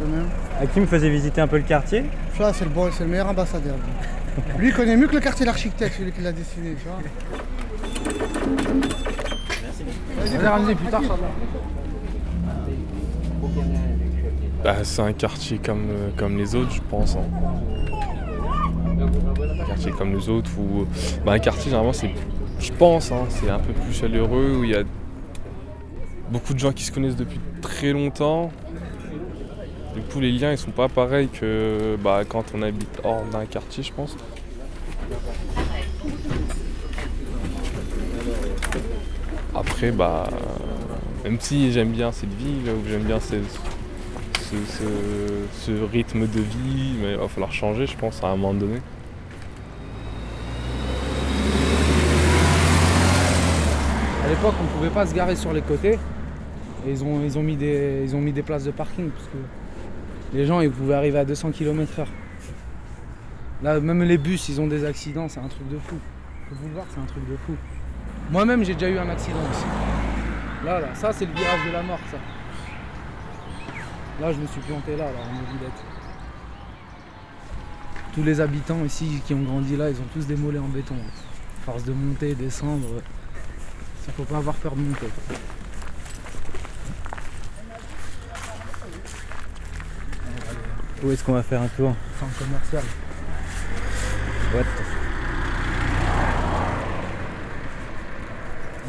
[0.00, 0.28] de même.
[0.60, 2.04] À qui me faisait visiter un peu le quartier
[2.36, 3.76] Ça, c'est le, bon, c'est le meilleur ambassadeur.
[3.76, 3.82] lui.
[4.58, 6.98] Lui, il connaît mieux que le quartier l'architecte, celui qui l'a dessiné, tu vois.
[14.64, 17.16] Bah, c'est un quartier comme, euh, comme les autres, je pense.
[17.16, 17.20] hein.
[19.60, 20.86] Un quartier comme les autres où.
[21.24, 22.10] Bah, un quartier, généralement, c'est.
[22.58, 24.82] Je pense, hein, c'est un peu plus chaleureux, où il y a
[26.30, 28.50] beaucoup de gens qui se connaissent depuis très longtemps.
[29.94, 33.44] Du coup, les liens, ils sont pas pareils que bah, quand on habite hors d'un
[33.46, 34.16] quartier, je pense.
[39.58, 40.28] Après, bah,
[41.24, 43.36] même si j'aime bien cette ville, ou j'aime bien ce,
[44.42, 48.82] ce, rythme de vie, mais il va falloir changer, je pense, à un moment donné.
[54.24, 55.98] À l'époque, on ne pouvait pas se garer sur les côtés.
[56.86, 60.36] Ils ont, ils ont, mis, des, ils ont mis des places de parking parce que
[60.36, 62.06] les gens ils pouvaient arriver à 200 km/h.
[63.62, 65.96] Là, même les bus, ils ont des accidents, c'est un truc de fou.
[66.50, 67.54] Le boulevard, c'est un truc de fou.
[68.30, 69.64] Moi-même, j'ai déjà eu un accident ici.
[70.64, 72.18] Là, là, ça, c'est le virage de la mort, ça.
[74.20, 75.84] Là, je me suis planté là, là, en mobilette.
[78.14, 80.96] Tous les habitants ici qui ont grandi là, ils ont tous des mollets en béton.
[81.64, 82.86] Force de monter, descendre.
[84.06, 85.06] Il faut pas avoir peur de monter.
[91.04, 91.94] Où est-ce qu'on va faire un tour?
[92.18, 92.82] Centre commercial.
[94.54, 95.05] What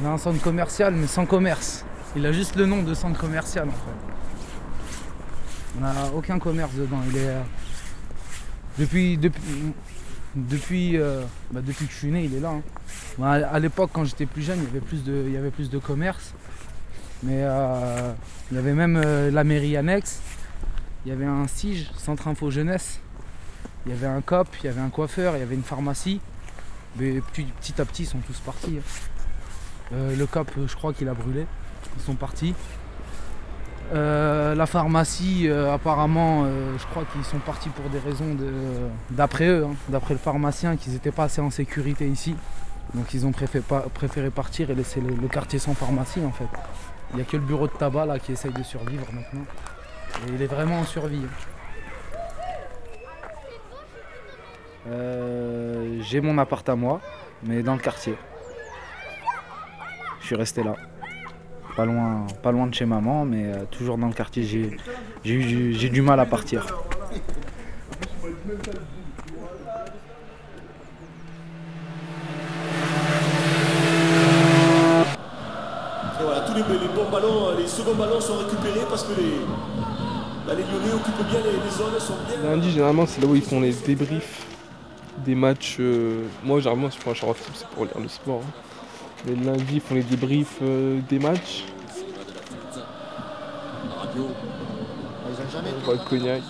[0.02, 1.84] On a un centre commercial mais sans commerce.
[2.16, 3.78] Il a juste le nom de centre commercial en fait.
[5.78, 7.00] On n'a aucun commerce dedans.
[7.10, 7.28] Il est.
[7.28, 7.41] euh,
[8.78, 9.18] Depuis.
[9.18, 9.41] Depuis.
[10.36, 12.50] Depuis, euh, bah, depuis que je suis né, il est là.
[12.50, 12.62] hein.
[13.18, 15.50] Bah, à l'époque, quand j'étais plus jeune, il y avait plus de, il y avait
[15.50, 16.34] plus de commerce.
[17.24, 18.12] Mais euh,
[18.52, 20.20] il y avait même la mairie annexe.
[21.06, 23.00] Il y avait un SIGE, Centre Info Jeunesse.
[23.86, 26.20] Il y avait un COP, il y avait un coiffeur, il y avait une pharmacie.
[27.00, 28.78] Mais petit, petit à petit, ils sont tous partis.
[28.78, 29.16] hein.
[29.93, 31.45] Euh, le COP, euh, je crois qu'il a brûlé.
[31.95, 32.53] Ils sont partis.
[33.93, 36.45] Euh, la pharmacie, apparemment,
[36.77, 38.35] je crois qu'ils sont partis pour des raisons
[39.09, 42.35] d'après eux, hein, d'après le pharmacien, qu'ils n'étaient pas assez en sécurité ici.
[42.93, 46.47] Donc ils ont préféré, partir et laisser le, quartier sans pharmacie en fait.
[47.11, 49.45] Il n'y a que le bureau de tabac là qui essaye de survivre maintenant.
[50.27, 51.21] Et il est vraiment en survie.
[54.89, 54.93] hein.
[56.01, 56.99] J'ai mon appart à moi,
[57.43, 58.15] mais dans le quartier.
[60.22, 60.76] Je suis resté là.
[61.76, 64.43] Pas loin, pas loin de chez maman, mais euh, toujours dans le quartier.
[64.43, 64.78] J'ai
[65.24, 66.65] du- j'ai du mal à partir.
[76.20, 79.20] Et voilà, tous les, les bons ballons, euh, les seconds ballons sont récupérés parce que
[79.20, 79.34] les,
[80.47, 82.49] bah, les Lyonnais occupent bien les, les zones, sont bien.
[82.49, 84.45] Lundi, généralement, c'est là où ils font les débriefs
[85.26, 85.78] des matchs.
[85.80, 88.41] euh, Moi, généralement, je prends un c'est pour lire le sport.
[88.45, 88.51] hein.
[89.26, 91.65] Mais le lundi, ils font les débriefs euh, des matchs.
[95.53, 96.41] On voit le cognac.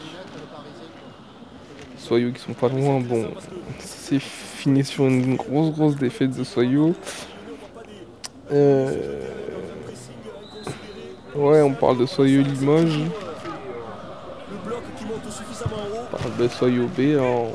[1.97, 2.99] Soyaux qui sont pas loin.
[2.99, 3.27] Bon,
[3.79, 6.95] c'est fini sur une grosse, grosse défaite de Soyaux.
[8.51, 9.27] Euh,
[11.37, 12.99] Ouais, on parle de Soyaux Limoges.
[16.11, 17.51] On parle de Soyaux B en.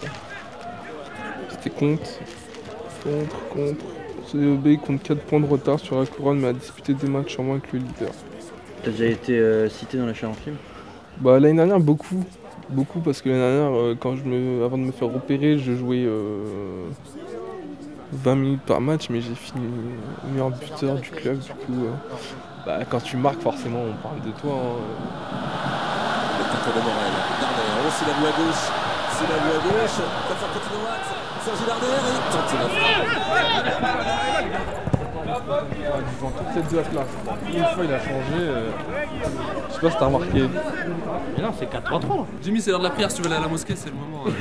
[1.50, 2.08] C'était contre.
[3.02, 3.84] Contre, contre.
[4.32, 7.38] Soyaux B compte 4 points de retard sur la couronne mais a disputé deux matchs
[7.38, 8.12] en moins que le leader.
[8.82, 10.56] T'as déjà été euh, cité dans la chaîne en film
[11.20, 12.24] Bah l'année dernière beaucoup.
[12.70, 14.64] Beaucoup parce que l'année dernière euh, quand je me.
[14.64, 16.88] avant de me faire opérer je jouais euh,
[18.12, 19.66] 20 minutes par match mais j'ai fini
[20.32, 21.92] meilleur buteur du club du coup euh,
[22.64, 24.52] bah, quand tu marques forcément on parle de toi.
[24.54, 25.42] hein.
[26.38, 27.12] Le de Morel.
[28.22, 28.81] La gauche
[29.22, 29.96] il a vu à gauche,
[30.28, 31.04] ça faire continuer Max,
[31.44, 34.02] Sergi Darder et tente la frappe.
[34.44, 35.82] Il
[36.20, 37.02] Dans toute cette classe, là,
[37.46, 38.40] une fois il a changé,
[39.68, 40.48] je sais pas si t'as remarqué.
[41.36, 42.26] Mais non, c'est 4-3-3.
[42.42, 43.96] Jimmy, c'est l'heure de la prière, si tu veux aller à la mosquée, c'est le
[43.96, 44.24] moment.
[44.26, 44.32] Hein.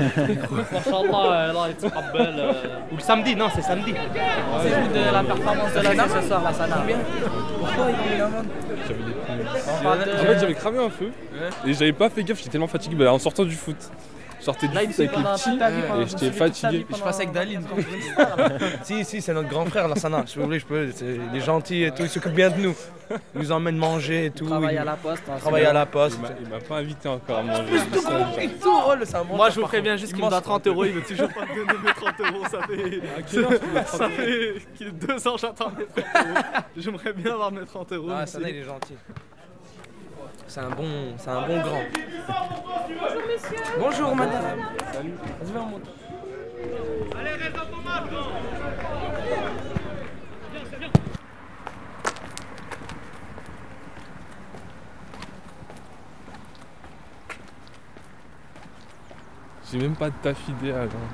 [0.76, 2.36] Inch'Allah, euh, là, il sera belle.
[2.38, 2.54] Euh,
[2.92, 3.94] ou le samedi, non, c'est samedi.
[4.62, 6.84] c'est juste de la performance de la ce soir, la Sana.
[7.60, 8.30] Pourquoi il est en
[8.88, 11.12] J'avais des En fait, j'avais cramé un feu
[11.66, 13.78] et j'avais pas fait gaffe, j'étais tellement fatigué bah, en sortant du foot.
[14.42, 15.50] Je sortais du foot avec les petits
[16.02, 16.86] et j'étais fatigué.
[16.90, 17.62] Je passe avec Daline.
[18.84, 20.26] si, si, c'est notre grand frère, Lassana.
[20.36, 20.90] Voulez, je peux.
[21.32, 22.76] Il est gentil et tout, il s'occupe bien de nous.
[23.36, 24.46] Il nous emmène manger et tout.
[24.48, 26.18] travaille il- à la poste, hein, il travaille à la poste.
[26.42, 27.64] Il m'a- pas invité encore à manger.
[27.92, 28.72] Tout,
[29.28, 30.86] bon Moi, je vous préviens juste qu'il me doit 30 euros.
[30.86, 32.44] Il veut toujours pas me donner mes 30 euros.
[32.50, 33.02] Ça fait.
[33.18, 36.06] À quelle heure tu veux 30 Ça euros fait qu'il- deux ans j'attends mes 30
[36.16, 36.64] euros.
[36.78, 38.10] J'aimerais bien avoir mes 30 euros.
[38.12, 38.94] Ah, Sana, il est gentil.
[40.54, 41.82] C'est un bon, c'est un bon grand.
[43.00, 43.58] Bonjour, monsieur.
[43.80, 44.60] Bonjour, madame.
[44.92, 45.14] Salut.
[45.40, 45.84] Vas-y, viens, on monte.
[59.72, 60.90] J'ai même pas de taf idéal.
[60.94, 61.08] Hein.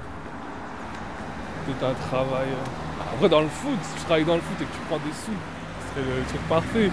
[1.67, 2.47] Tout un travail.
[2.49, 3.13] euh.
[3.13, 5.13] Après, dans le foot, si tu travailles dans le foot et que tu prends des
[5.13, 5.31] sous,
[5.95, 6.89] ce serait le truc parfait.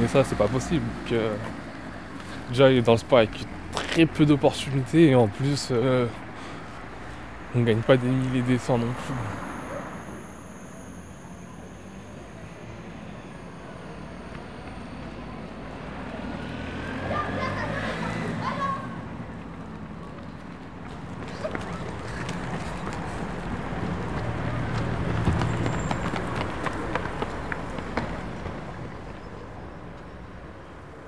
[0.00, 0.84] Mais ça, c'est pas possible.
[1.08, 1.30] Que...
[2.50, 3.30] Déjà, il est dans le sport avec
[3.72, 6.06] très peu d'opportunités et en plus, euh,
[7.54, 9.45] on gagne pas des milliers des cents non plus.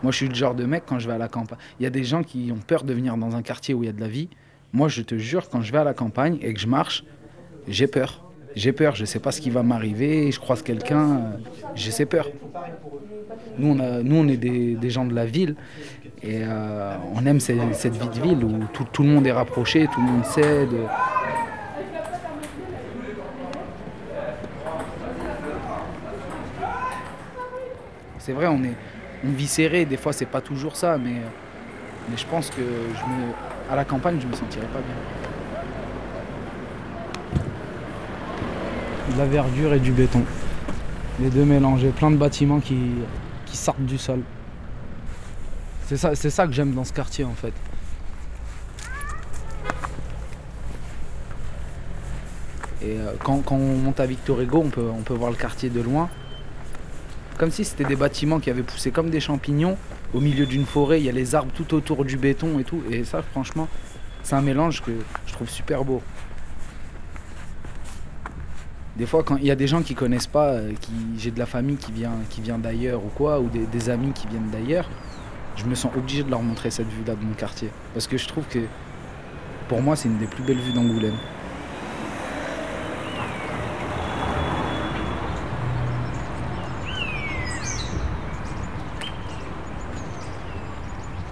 [0.08, 1.58] Moi, je suis le genre de mec quand je vais à la campagne.
[1.78, 3.86] Il y a des gens qui ont peur de venir dans un quartier où il
[3.88, 4.30] y a de la vie.
[4.72, 7.04] Moi, je te jure, quand je vais à la campagne et que je marche,
[7.68, 8.24] j'ai peur.
[8.56, 11.20] J'ai peur, je sais pas ce qui va m'arriver, je croise quelqu'un, euh,
[11.74, 12.30] j'ai ces peurs.
[13.58, 15.56] Nous, on, nous, est des, gens de la ville
[16.22, 17.58] et euh, on aime cette
[17.92, 20.70] vie de ville où tout, tout le monde est rapproché, tout le monde s'aide.
[28.18, 28.74] C'est vrai, on, est,
[29.24, 31.22] on vit serré, des fois c'est pas toujours ça, mais
[32.10, 32.62] Mais je pense que
[33.70, 34.94] à la campagne, je me sentirais pas bien.
[39.12, 40.22] De la verdure et du béton.
[41.20, 42.78] Les deux mélangés, plein de bâtiments qui,
[43.46, 44.20] qui sortent du sol.
[45.86, 47.52] C'est ça, c'est ça que j'aime dans ce quartier en fait.
[52.80, 55.36] Et euh, quand, quand on monte à Victor Hugo, on peut, on peut voir le
[55.36, 56.08] quartier de loin.
[57.38, 59.76] Comme si c'était des bâtiments qui avaient poussé comme des champignons
[60.12, 61.00] au milieu d'une forêt.
[61.00, 62.82] Il y a les arbres tout autour du béton et tout.
[62.90, 63.68] Et ça, franchement,
[64.24, 64.90] c'est un mélange que
[65.26, 66.02] je trouve super beau.
[68.96, 71.38] Des fois, quand il y a des gens qui connaissent pas, euh, qui, j'ai de
[71.38, 74.50] la famille qui vient, qui vient d'ailleurs ou quoi, ou des, des amis qui viennent
[74.50, 74.90] d'ailleurs,
[75.54, 77.70] je me sens obligé de leur montrer cette vue-là de mon quartier.
[77.94, 78.58] Parce que je trouve que,
[79.68, 81.14] pour moi, c'est une des plus belles vues d'Angoulême.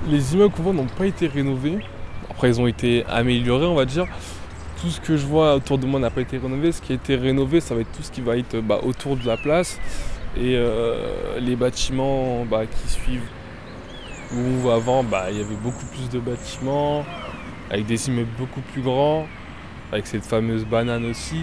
[0.09, 1.79] Les immeubles qu'on voit n'ont pas été rénovés.
[2.31, 4.07] Après, ils ont été améliorés, on va dire.
[4.81, 6.71] Tout ce que je vois autour de moi n'a pas été rénové.
[6.71, 9.17] Ce qui a été rénové, ça va être tout ce qui va être bah, autour
[9.17, 9.81] de la place
[10.37, 13.29] et euh, les bâtiments bah, qui suivent.
[14.35, 17.05] Où avant, bah, il y avait beaucoup plus de bâtiments,
[17.71, 19.27] avec des immeubles beaucoup plus grands,
[19.93, 21.43] avec cette fameuse banane aussi,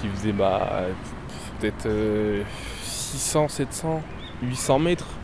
[0.00, 2.42] qui faisait peut-être euh,
[2.82, 4.02] 600, 700,
[4.42, 5.17] 800 mètres.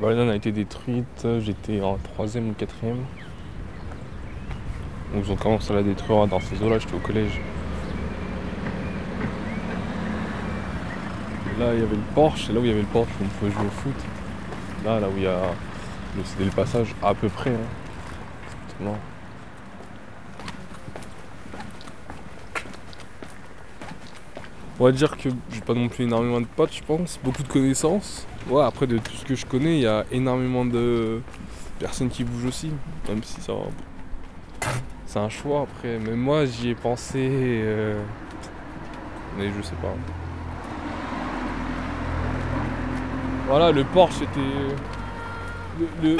[0.00, 3.04] Banane a été détruite, j'étais en troisième ou quatrième.
[5.14, 7.40] Ils ont commencé à la détruire dans ces eaux-là, j'étais au collège.
[11.58, 13.24] Là, il y avait le Porsche, c'est là où il y avait le Porsche où
[13.24, 13.94] on pouvait jouer au foot.
[14.84, 15.40] Là, là où il y a.
[16.16, 17.50] le- C'était le passage à peu près.
[17.50, 18.94] Hein.
[24.80, 27.48] On va dire que j'ai pas non plus énormément de potes, je pense, beaucoup de
[27.48, 28.26] connaissances.
[28.48, 31.20] Ouais, après de tout ce que je connais, il y a énormément de
[31.78, 32.72] personnes qui bougent aussi,
[33.06, 33.52] même si ça.
[35.04, 35.98] C'est un choix après.
[35.98, 37.28] Mais moi, j'y ai pensé.
[37.30, 38.02] euh,
[39.36, 39.94] Mais je sais pas.
[43.48, 44.40] Voilà, le Porsche c'était.
[46.02, 46.16] Le,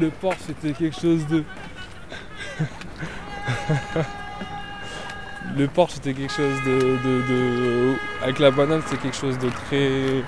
[0.00, 1.44] le, Porsche c'était quelque chose de.
[5.56, 10.22] le Porsche c'était quelque chose de, de- Avec la banane c'était quelque chose de très.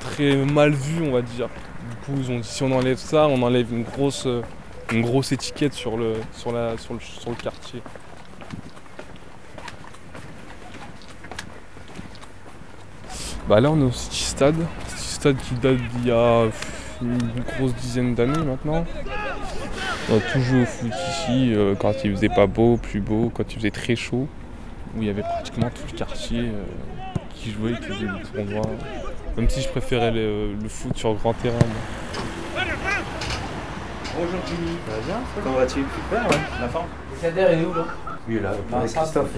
[0.00, 1.48] très mal vu on va dire.
[1.90, 4.26] Du coup si on enlève ça, on enlève une grosse.
[4.92, 6.14] une grosse étiquette sur le.
[6.32, 6.76] sur la.
[6.78, 7.82] sur le, sur le quartier.
[13.48, 14.56] Bah là on est au City Stade.
[14.88, 16.44] City Stade qui date d'il y a
[17.02, 18.84] une grosse dizaine d'années maintenant.
[20.08, 23.30] On a tout joué au foot ici euh, quand il faisait pas beau, plus beau,
[23.34, 24.28] quand il faisait très chaud.
[24.96, 26.62] Où il y avait pratiquement tout le quartier euh,
[27.34, 28.70] qui jouait, qui faisait des tournois.
[29.36, 31.58] Même si je préférais le, le foot sur grand terrain.
[31.58, 32.62] moi.
[34.18, 34.76] Bonjour Jimmy.
[34.88, 35.80] Ça va bien Comment vas-tu?
[35.80, 36.36] Super, ouais.
[36.60, 36.86] La forme
[37.20, 37.84] Kader est où là?
[38.28, 39.28] Oui, là, Ah, avec Christophe.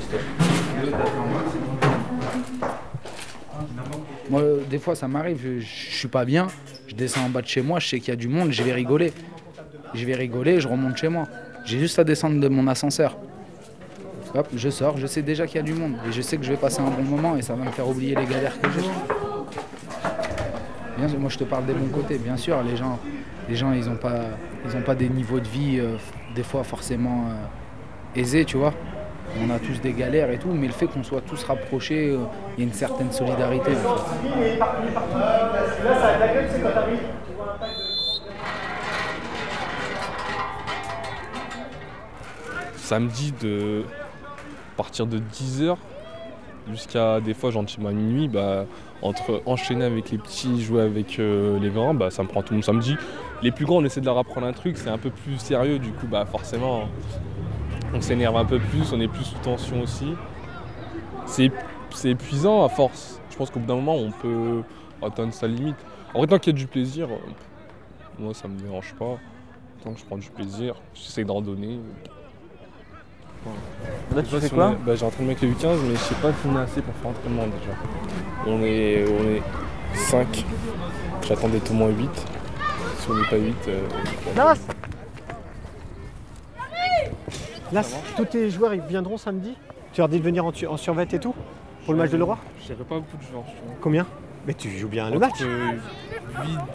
[4.30, 6.46] Moi, des fois, ça m'arrive, je, je suis pas bien,
[6.86, 8.62] je descends en bas de chez moi, je sais qu'il y a du monde, je
[8.62, 9.12] vais rigoler.
[9.94, 11.26] Je vais rigoler, je remonte chez moi.
[11.64, 13.16] J'ai juste à descendre de mon ascenseur.
[14.34, 15.94] Hop, je sors, je sais déjà qu'il y a du monde.
[16.08, 17.88] Et je sais que je vais passer un bon moment et ça va me faire
[17.88, 18.80] oublier les galères que j'ai.
[20.98, 22.98] Bien moi je te parle des bons côtés, bien sûr, les gens,
[23.48, 24.16] les gens ils n'ont pas,
[24.64, 25.96] ils pas des niveaux de vie euh,
[26.34, 28.74] des fois forcément euh, aisés, tu vois.
[29.40, 32.18] On a tous des galères et tout, mais le fait qu'on soit tous rapprochés, euh,
[32.56, 33.70] il y a une certaine solidarité.
[42.88, 43.84] Samedi de
[44.78, 45.76] partir de 10h
[46.70, 48.64] jusqu'à des fois gentiment à minuit, bah,
[49.02, 52.54] entre enchaîner avec les petits, jouer avec euh, les grands, bah, ça me prend tout
[52.54, 52.96] mon samedi.
[53.42, 55.78] Les plus grands, on essaie de leur apprendre un truc, c'est un peu plus sérieux,
[55.78, 56.88] du coup, bah, forcément,
[57.92, 60.14] on s'énerve un peu plus, on est plus sous tension aussi.
[61.26, 61.52] C'est
[61.90, 63.20] c'est épuisant à force.
[63.30, 64.62] Je pense qu'au bout d'un moment, on peut
[65.02, 65.76] atteindre sa limite.
[66.14, 67.08] En vrai, tant qu'il y a du plaisir,
[68.18, 69.18] moi, ça me dérange pas.
[69.82, 71.80] Tant que je prends du plaisir, j'essaie de randonner.
[74.14, 76.00] Là, tu fais si quoi on est- bah, J'ai entraîné avec le U15, mais je
[76.00, 77.72] sais pas si on est assez pour faire entraînement déjà.
[78.46, 79.42] On est, on est
[79.94, 80.44] 5.
[81.26, 82.10] J'attends d'être au moins 8.
[82.98, 83.80] Si on n'est pas 8, euh,
[84.36, 84.54] Nas
[87.70, 87.82] Là,
[88.16, 89.54] tous tes joueurs ils viendront samedi?
[89.92, 91.34] Tu leur dis de venir en, en survêt et tout
[91.84, 92.22] Pour le match de Je
[92.66, 93.44] dirais pas beaucoup de joueurs.
[93.46, 93.70] je trouve.
[93.80, 94.06] Combien?
[94.48, 95.46] Mais tu joues bien le match 8,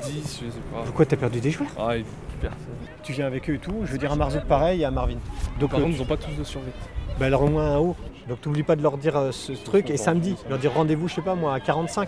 [0.03, 0.83] 10, je sais pas.
[0.85, 1.71] Pourquoi t'as perdu des joueurs?
[1.79, 2.05] Ah, il
[2.39, 2.59] personne.
[3.01, 5.17] Tu viens avec eux et tout, je veux dire à Marzouk pareil et à Marvin.
[5.59, 6.71] Donc Par euh, contre, ils ont pas tous de survêt.
[7.19, 7.95] Bah alors au moins un haut.
[8.29, 11.15] Donc t'oublies pas de leur dire euh, ce truc et samedi, leur dire rendez-vous, je
[11.15, 12.07] sais pas moi, à 45.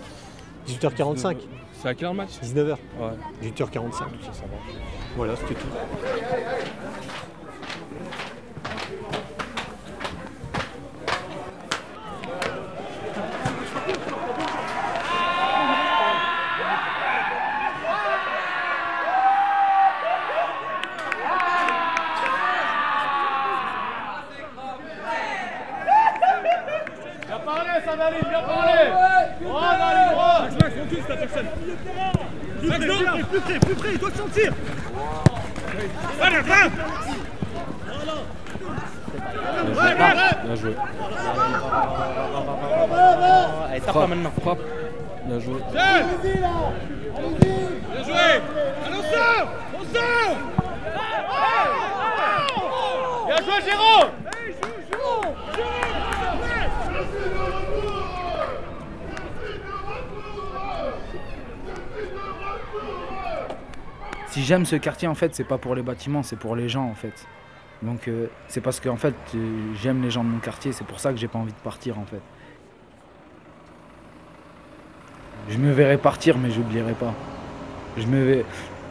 [0.67, 1.37] 18h45
[1.73, 2.29] C'est à quelle heure le match?
[2.43, 2.69] 19h.
[2.69, 3.49] Ouais.
[3.49, 3.91] 18h45.
[3.91, 4.75] Ça, ça marche.
[5.17, 5.67] Voilà, c'était tout.
[27.27, 28.91] Bien parlé, ça Daline, bien parlé
[29.41, 31.45] Droit, Daline, droit Max, Max, on touche ta personne
[32.63, 34.53] Max, non Plus près, plus près, il doit te sentir
[36.21, 36.41] Allez,
[40.43, 40.75] Bien joué.
[43.69, 44.31] Allez, tape Frappe, maintenant.
[44.41, 44.59] frappe.
[45.25, 45.59] Bien joué.
[45.71, 46.03] Bien
[48.03, 48.41] joué
[48.85, 50.37] Allez, on sort On sort
[53.27, 54.11] Bien joué, Jérôme
[64.34, 66.85] Si j'aime ce quartier, en fait, c'est pas pour les bâtiments, c'est pour les gens,
[66.85, 67.25] en fait.
[67.81, 70.85] Donc, euh, c'est parce que, en fait, euh, j'aime les gens de mon quartier, c'est
[70.85, 72.21] pour ça que j'ai pas envie de partir, en fait.
[75.49, 77.13] Je me verrais partir, mais j'oublierai pas.
[77.97, 78.45] Je me vais...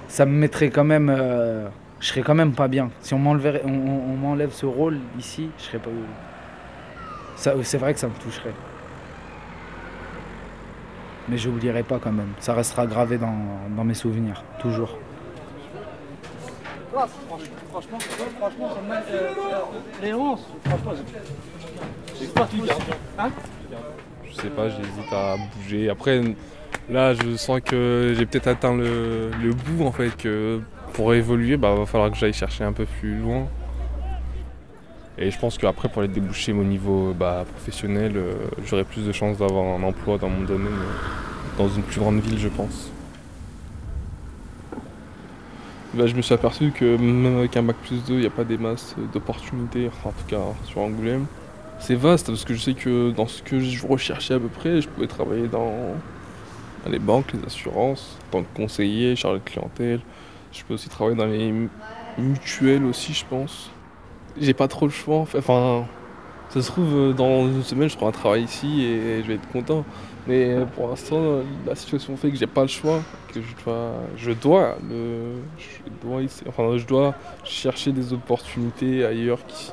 [0.09, 1.09] Ça me mettrait quand même.
[1.11, 1.69] euh,
[2.01, 2.91] Je serais quand même pas bien.
[3.01, 5.91] Si on m'enlèverait- on, m'enlève ce rôle ici, je serais pas.
[7.37, 8.55] Ça, c'est vrai que ça me toucherait.
[11.29, 12.33] Mais j'oublierai pas quand même.
[12.39, 14.99] Ça restera gravé dans mes souvenirs, toujours.
[16.95, 17.99] Franchement,
[18.39, 19.31] franchement, ça me met, euh,
[20.01, 20.93] les 11, franchement,
[22.15, 22.49] c'est pas.
[23.19, 23.31] Hein
[24.29, 25.91] Je sais pas, j'hésite à bouger.
[25.91, 26.23] Après,
[26.89, 30.17] là, je sens que j'ai peut-être atteint le, le bout en fait.
[30.17, 30.61] Que
[30.93, 33.49] pour évoluer, bah, va falloir que j'aille chercher un peu plus loin.
[35.19, 38.35] Et je pense qu'après, pour les déboucher au niveau bah, professionnel, euh,
[38.65, 42.21] j'aurai plus de chances d'avoir un emploi dans mon domaine, euh, dans une plus grande
[42.21, 42.91] ville, je pense.
[45.97, 48.31] Bah, je me suis aperçu que même avec un bac plus 2, il n'y a
[48.31, 51.27] pas des masses d'opportunités, en tout cas sur Angoulême.
[51.79, 54.81] C'est vaste parce que je sais que dans ce que je recherchais à peu près,
[54.81, 55.73] je pouvais travailler dans,
[56.91, 60.01] les banques, les assurances, en tant que conseiller, chargé de clientèle.
[60.53, 61.71] Je peux aussi travailler dans les mu-
[62.19, 63.71] mutuelles aussi, je pense.
[64.41, 65.21] J'ai pas trop le choix.
[65.37, 65.85] Enfin,
[66.49, 69.35] ça se trouve euh, dans une semaine, je trouve un travail ici et je vais
[69.35, 69.85] être content.
[70.27, 73.01] Mais euh, pour l'instant, la situation fait que j'ai pas le choix,
[73.33, 77.15] que je dois, je dois le, je dois essayer- enfin, je dois
[77.45, 79.73] chercher des opportunités ailleurs qu'ici.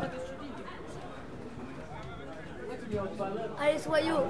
[3.63, 4.23] Allez, soyons.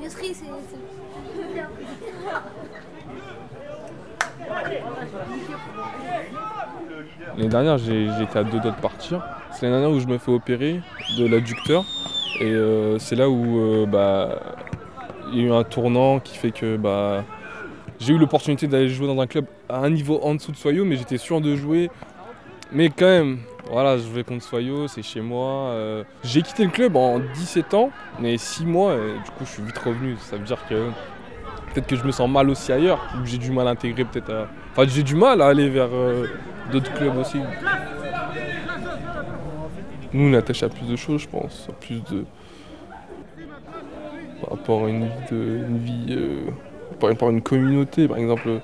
[0.00, 0.44] Yusri, c'est.
[0.44, 0.78] c'est-
[7.36, 9.22] L'année dernière, j'ai- j'étais à deux doigts de partir.
[9.52, 10.80] C'est l'année dernière où je me fais opérer
[11.18, 11.84] de l'adducteur.
[12.40, 14.40] Et euh, c'est là où euh, bah,
[15.32, 17.24] il y a eu un tournant qui fait que bah,
[17.98, 20.84] j'ai eu l'opportunité d'aller jouer dans un club à un niveau en dessous de Soyo,
[20.84, 21.90] mais j'étais sûr de jouer.
[22.70, 23.38] Mais quand même,
[23.70, 25.70] voilà, je jouais contre Soyo, c'est chez moi.
[25.70, 29.50] euh, j'ai quitté le club en 17 ans, mais 6 mois, et du coup je
[29.50, 30.16] suis vite revenu.
[30.20, 30.90] Ça veut dire que
[31.72, 34.30] peut-être que je me sens mal aussi ailleurs, ou j'ai du mal à intégrer peut-être
[34.30, 34.48] à...
[34.72, 35.88] Enfin j'ai du mal à aller vers
[36.70, 37.38] d'autres clubs aussi.
[40.12, 42.24] Nous on est attaché à plus de choses je pense, à plus de...
[44.40, 45.64] Par rapport à une vie de...
[45.68, 46.50] Une vie, euh,
[46.98, 48.60] par rapport à une communauté par exemple.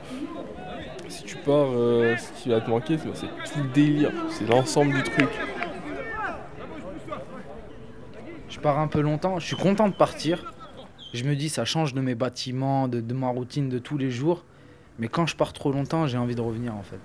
[1.09, 4.95] Si tu pars, euh, ce qui va te manquer c'est tout le délire, c'est l'ensemble
[4.95, 5.29] du truc.
[8.49, 10.55] Je pars un peu longtemps, je suis content de partir.
[11.13, 14.45] Je me dis, ça change de mes bâtiments, de ma routine de tous les jours.
[14.99, 17.01] Mais quand je pars trop longtemps, j'ai envie de revenir en fait.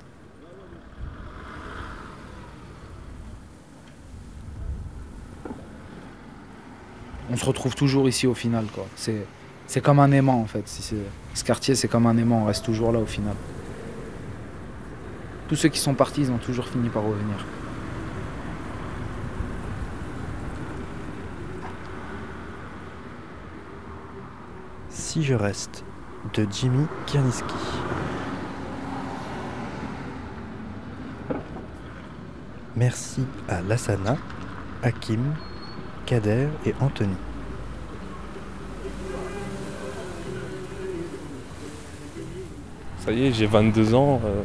[7.31, 8.65] On se retrouve toujours ici au final.
[8.95, 10.67] C'est, comme un aimant en fait.
[10.67, 13.35] Ce quartier, c'est comme un aimant, on reste toujours là au final.
[15.47, 17.45] Tous ceux qui sont partis, ils ont toujours fini par revenir.
[24.89, 25.83] Si je reste
[26.33, 27.45] de Jimmy Kierniski.
[32.75, 34.17] Merci à Lassana,
[34.83, 35.33] Hakim,
[36.09, 37.13] Kader et Anthony.
[43.05, 44.41] Ça y est, j'ai 22 ans, euh,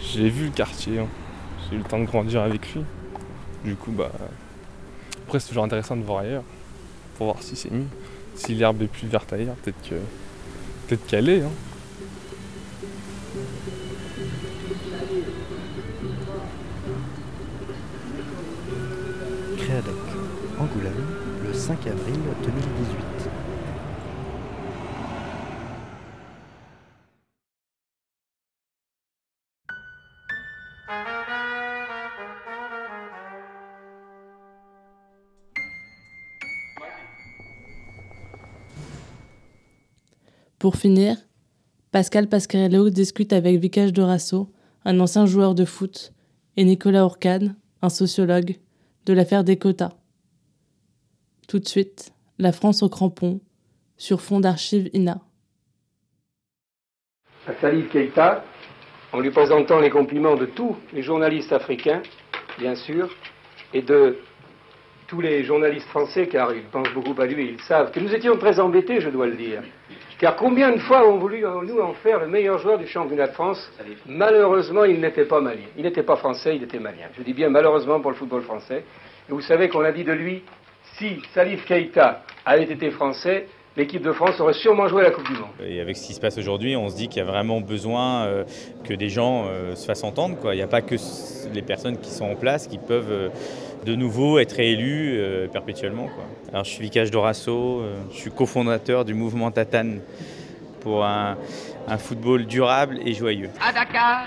[0.00, 1.06] j'ai vu le quartier, hein.
[1.68, 2.82] j'ai eu le temps de grandir avec lui.
[3.64, 4.10] Du coup, bah,
[5.26, 6.42] après c'est toujours intéressant de voir ailleurs,
[7.16, 7.86] pour voir si c'est mieux.
[8.34, 9.94] Si l'herbe est plus verte ailleurs, peut-être que
[10.88, 11.42] peut-être qu'elle est.
[11.42, 11.50] hein.
[19.58, 20.03] Créadec,
[20.64, 23.28] le 5 avril 2018.
[40.58, 41.18] Pour finir,
[41.90, 44.50] Pascal Pascarello discute avec Vicage Dorasso,
[44.86, 46.14] un ancien joueur de foot,
[46.56, 48.56] et Nicolas Orcade, un sociologue,
[49.04, 50.03] de l'affaire des quotas.
[51.48, 53.40] Tout de suite, la France au crampon,
[53.96, 55.20] sur fond d'archives INA.
[57.46, 58.44] À Salif Keïta,
[59.12, 62.02] en lui présentant les compliments de tous les journalistes africains,
[62.58, 63.14] bien sûr,
[63.74, 64.18] et de
[65.06, 68.38] tous les journalistes français, car ils pensent beaucoup à lui, ils savent que nous étions
[68.38, 69.62] très embêtés, je dois le dire.
[70.18, 73.32] Car combien de fois ont voulu nous en faire le meilleur joueur du championnat de
[73.32, 73.70] France?
[74.06, 75.66] Malheureusement, il n'était pas malien.
[75.76, 77.08] Il n'était pas français, il était malien.
[77.18, 78.84] Je dis bien malheureusement pour le football français.
[79.28, 80.42] Et vous savez qu'on a dit de lui,
[80.98, 85.32] si Salif Keïta avait été français, l'équipe de France aurait sûrement joué la Coupe du
[85.32, 85.50] Monde.
[85.64, 88.24] Et avec ce qui se passe aujourd'hui, on se dit qu'il y a vraiment besoin
[88.24, 88.44] euh,
[88.84, 90.36] que des gens euh, se fassent entendre.
[90.38, 90.54] Quoi.
[90.54, 90.94] Il n'y a pas que
[91.52, 93.28] les personnes qui sont en place qui peuvent euh,
[93.84, 95.20] de nouveau être élus
[95.52, 96.06] perpétuellement.
[96.06, 96.24] Quoi.
[96.52, 100.00] Alors, je suis Vicage Dorasso, je suis cofondateur du mouvement Tatane
[100.80, 101.36] pour un,
[101.86, 103.50] un football durable et joyeux.
[103.60, 104.24] À Dakar,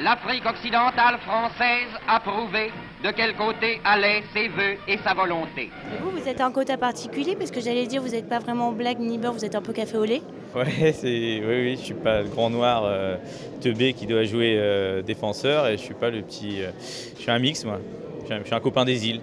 [0.00, 2.70] l'Afrique occidentale française a prouvé
[3.02, 5.70] de quel côté allaient ses voeux et sa volonté.
[5.94, 8.72] Et vous, vous êtes un quota particulier parce que j'allais dire, vous n'êtes pas vraiment
[8.72, 10.22] blague ni beurre, vous êtes un peu café au lait.
[10.54, 13.16] Ouais, c'est oui, oui, je suis pas le grand noir euh,
[13.60, 16.62] teubé qui doit jouer euh, défenseur et je suis pas le petit.
[16.62, 16.70] euh,
[17.16, 17.78] je suis un mix moi.
[18.20, 19.20] Je suis un, je suis un copain des îles.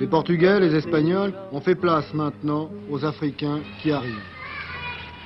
[0.00, 4.18] Les Portugais, les Espagnols ont fait place maintenant aux Africains qui arrivent.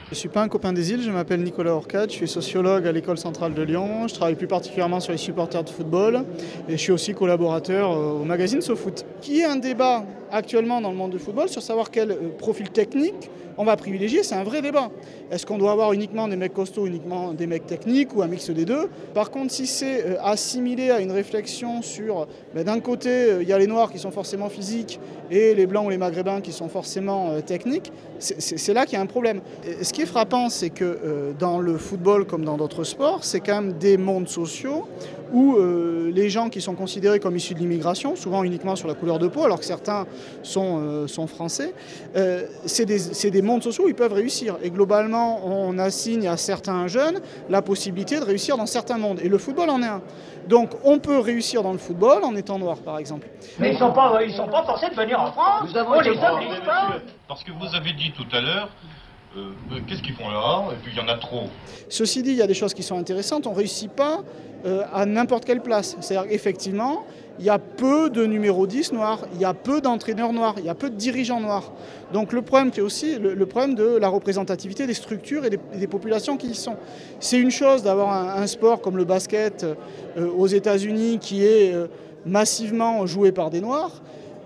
[0.09, 2.87] Je ne suis pas un copain des îles, je m'appelle Nicolas Orcade, je suis sociologue
[2.87, 6.25] à l'école centrale de Lyon, je travaille plus particulièrement sur les supporters de football
[6.67, 9.05] et je suis aussi collaborateur euh, au magazine SoFoot.
[9.21, 12.71] Qui est un débat actuellement dans le monde du football sur savoir quel euh, profil
[12.71, 14.89] technique on va privilégier, c'est un vrai débat.
[15.33, 18.49] Est-ce qu'on doit avoir uniquement des mecs costauds, uniquement des mecs techniques ou un mix
[18.51, 18.89] des deux?
[19.15, 23.49] Par contre, si c'est euh, assimilé à une réflexion sur, ben, d'un côté, euh, il
[23.49, 25.01] y a les noirs qui sont forcément physiques
[25.33, 29.03] et les blancs ou les maghrébins qui sont forcément techniques, c'est- là qu'il y a
[29.03, 29.41] un problème.
[29.83, 33.61] Ce qui est frappant, c'est que dans le football comme dans d'autres sports, c'est quand
[33.61, 34.87] même des mondes sociaux
[35.35, 35.57] où
[36.11, 39.29] les gens qui sont considérés comme issus de l'immigration, souvent uniquement sur la couleur de
[39.29, 40.07] peau, alors que certains
[40.43, 41.75] sont, euh, sont français,
[42.17, 44.57] euh, c'est des, mondes sociaux où ils peuvent réussir.
[44.63, 49.21] Et globalement, on assigne à certains jeunes la possibilité de réussir dans certains mondes.
[49.23, 50.03] Et le football en est un.
[50.49, 53.29] Donc on peut réussir dans le football en étant noir, par exemple.
[53.59, 55.71] Mais ils sont pas, ils sont pas forcés de venir en France.
[55.75, 56.95] On les oblige pas.
[57.27, 58.69] Parce que vous avez dit tout à l'heure,
[59.37, 60.65] euh, euh, qu'est-ce qu'ils font là?
[60.73, 61.49] Et puis il y en a trop.
[61.89, 63.47] Ceci dit, il y a des choses qui sont intéressantes.
[63.47, 64.21] On ne réussit pas
[64.65, 65.97] euh, à n'importe quelle place.
[66.01, 67.05] C'est-à-dire qu'effectivement,
[67.39, 70.65] il y a peu de numéro 10 noirs, il y a peu d'entraîneurs noirs, il
[70.65, 71.73] y a peu de dirigeants noirs.
[72.13, 76.37] Donc le problème, c'est aussi le, problème de la représentativité des structures et des, populations
[76.37, 76.77] qui y sont.
[77.21, 81.87] C'est une chose d'avoir un, sport comme le basket euh, aux États-Unis qui est euh,
[82.27, 83.93] massivement joué par des noirs.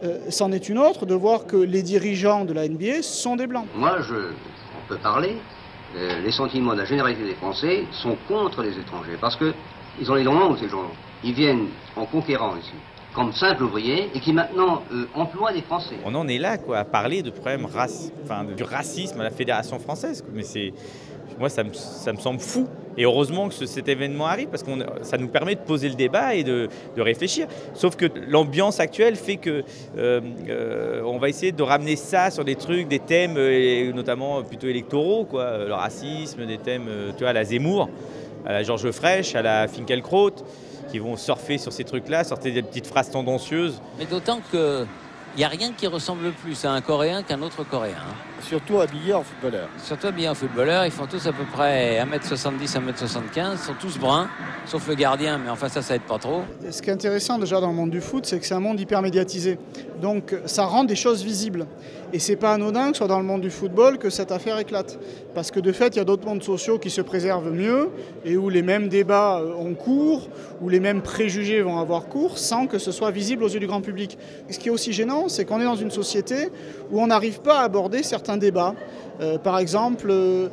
[0.05, 3.47] Euh, C'en est une autre de voir que les dirigeants de la NBA sont des
[3.47, 3.66] blancs.
[3.76, 5.36] Moi, je, on peut parler.
[5.95, 9.53] les sentiments de la généralité des Français sont contre les étrangers parce que
[10.01, 10.90] ils ont les dents ces gens.
[11.25, 11.66] Ils viennent
[11.97, 12.73] en conquérant ici,
[13.14, 15.97] comme simples ouvriers, et qui maintenant euh, emploient des Français.
[16.05, 19.31] On en est là quoi, à parler de problèmes raci- enfin, du racisme à la
[19.31, 20.25] Fédération française.
[20.35, 20.73] Mais c'est,
[21.39, 22.66] moi, ça me, ça me semble fou.
[22.99, 24.70] Et heureusement que ce- cet événement arrive parce que
[25.03, 27.47] ça nous permet de poser le débat et de, de réfléchir.
[27.75, 29.62] Sauf que l'ambiance actuelle fait que
[29.97, 34.43] euh, euh, on va essayer de ramener ça sur des trucs, des thèmes, euh, notamment
[34.43, 37.89] plutôt électoraux, quoi, le racisme, des thèmes, tu vois, à la Zemmour,
[38.45, 40.33] à la Georges Frêche, à la Finkielkraut,
[40.93, 43.80] qui vont surfer sur ces trucs-là, sortir des petites phrases tendancieuses.
[43.99, 44.86] Mais d'autant que
[45.34, 47.95] il n'y a rien qui ressemble plus à un Coréen qu'un autre Coréen.
[47.97, 48.32] hein.
[48.43, 49.68] Surtout habillés en footballeur.
[49.78, 53.99] Surtout bien en footballeur, ils font tous à peu près 1m70, 1m75, ils sont tous
[53.99, 54.28] bruns,
[54.66, 56.43] sauf le gardien, mais enfin ça, ça aide pas trop.
[56.70, 58.80] Ce qui est intéressant déjà dans le monde du foot, c'est que c'est un monde
[58.80, 59.59] hyper médiatisé.
[60.03, 61.66] Donc ça rend des choses visibles.
[62.14, 64.59] Et c'est pas anodin que ce soit dans le monde du football que cette affaire
[64.59, 64.99] éclate.
[65.34, 67.88] Parce que de fait, il y a d'autres mondes sociaux qui se préservent mieux
[68.26, 70.28] et où les mêmes débats euh, ont cours,
[70.61, 73.66] où les mêmes préjugés vont avoir cours sans que ce soit visible aux yeux du
[73.66, 74.18] grand public.
[74.51, 76.51] Ce qui est aussi gênant, c'est qu'on est dans une société
[76.90, 78.74] où on n'arrive pas à aborder certains débats.
[79.20, 80.49] Euh, par exemple, euh,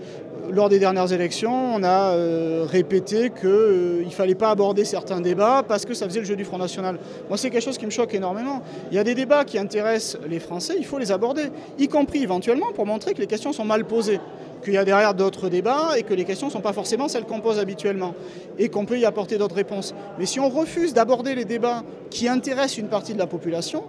[0.52, 5.64] lors des dernières élections, on a euh, répété qu'il ne fallait pas aborder certains débats
[5.68, 6.98] parce que ça faisait le jeu du Front National.
[7.28, 8.62] Moi, c'est quelque chose qui me choque énormément.
[8.92, 11.44] Il y a des débats qui intéressent les Français, il faut les aborder,
[11.78, 14.20] y compris éventuellement pour montrer que les questions sont mal posées,
[14.64, 17.26] qu'il y a derrière d'autres débats et que les questions ne sont pas forcément celles
[17.26, 18.14] qu'on pose habituellement
[18.58, 19.94] et qu'on peut y apporter d'autres réponses.
[20.18, 23.84] Mais si on refuse d'aborder les débats qui intéressent une partie de la population,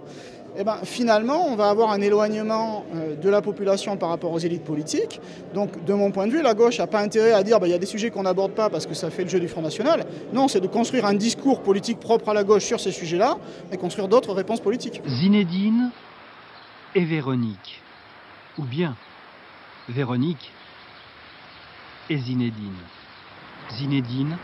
[0.57, 4.39] eh ben, finalement, on va avoir un éloignement euh, de la population par rapport aux
[4.39, 5.21] élites politiques.
[5.53, 7.73] Donc, de mon point de vue, la gauche n'a pas intérêt à dire qu'il y
[7.73, 10.05] a des sujets qu'on n'aborde pas parce que ça fait le jeu du Front National.
[10.33, 13.37] Non, c'est de construire un discours politique propre à la gauche sur ces sujets-là
[13.71, 15.01] et construire d'autres réponses politiques.
[15.07, 15.91] Zinedine
[16.95, 17.81] et Véronique.
[18.57, 18.95] Ou bien
[19.87, 20.51] Véronique
[22.09, 22.75] et Zinedine.
[23.77, 24.37] Zinedine,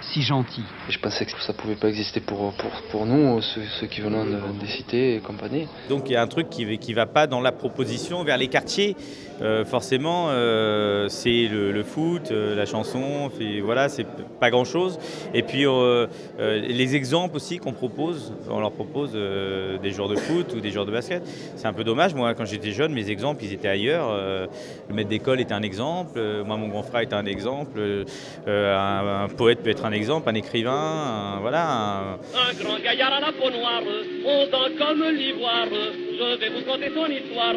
[0.00, 0.62] si gentil.
[0.88, 4.24] Je pensais que ça pouvait pas exister pour, pour, pour nous, ceux, ceux qui venons
[4.24, 5.66] de- des cités et compagnie.
[5.88, 8.48] Donc il y a un truc qui ne va pas dans la proposition vers les
[8.48, 8.96] quartiers.
[9.40, 14.06] Euh, forcément, euh, c'est le, le foot, euh, la chanson, fait- voilà, c'est
[14.40, 14.98] pas grand-chose.
[15.32, 16.06] Et puis euh,
[16.40, 20.60] euh, les exemples aussi qu'on propose, on leur propose euh, des joueurs de foot ou
[20.60, 21.22] des joueurs de basket.
[21.54, 22.14] C'est un peu dommage.
[22.14, 24.08] Moi, quand j'étais jeune, mes exemples, ils étaient ailleurs.
[24.10, 24.46] Euh,
[24.88, 26.12] le maître d'école était un exemple.
[26.18, 27.78] Euh, moi, mon grand frère était un exemple.
[27.78, 28.04] Euh,
[28.48, 31.64] un, un poète peut être un exemple, un écrivain, un- voilà.
[31.68, 33.82] un- Un grand gaillard à la peau noire,
[34.24, 35.66] fondant comme l'ivoire.
[35.70, 37.54] Je vais vous conter son histoire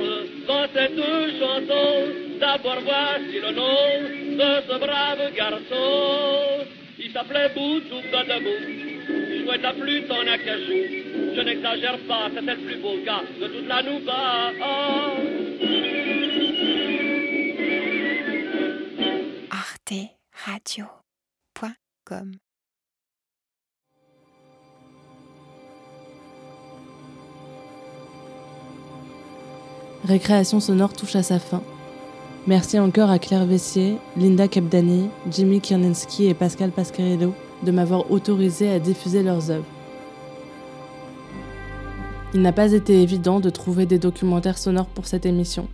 [0.48, 0.98] dans cette
[1.40, 1.88] chanson.
[2.40, 6.66] D'abord voici le nom de ce brave garçon.
[7.00, 8.58] Il s'appelait Boutou Godebou.
[9.34, 10.82] Il jouait de la flûte en acajou.
[11.36, 14.52] Je n'exagère pas, c'était le plus beau gars de toute la Nouba.
[30.04, 31.62] Récréation sonore touche à sa fin.
[32.48, 38.72] Merci encore à Claire Vessier, Linda Capdani, Jimmy Kierninski et Pascal Pasquarello de m'avoir autorisé
[38.72, 39.66] à diffuser leurs œuvres.
[42.34, 45.68] Il n'a pas été évident de trouver des documentaires sonores pour cette émission.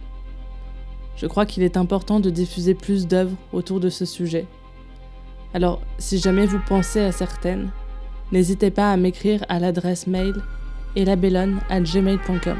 [1.15, 4.45] Je crois qu'il est important de diffuser plus d'œuvres autour de ce sujet.
[5.53, 7.71] Alors, si jamais vous pensez à certaines,
[8.31, 10.35] n'hésitez pas à m'écrire à l'adresse mail
[10.95, 12.57] elabellone@gmail.com.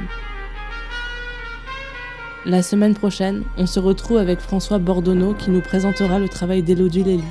[2.46, 7.04] La semaine prochaine, on se retrouve avec François Bordonneau qui nous présentera le travail d'Élodie
[7.04, 7.24] Lélu.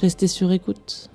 [0.00, 1.08] Restez sur écoute.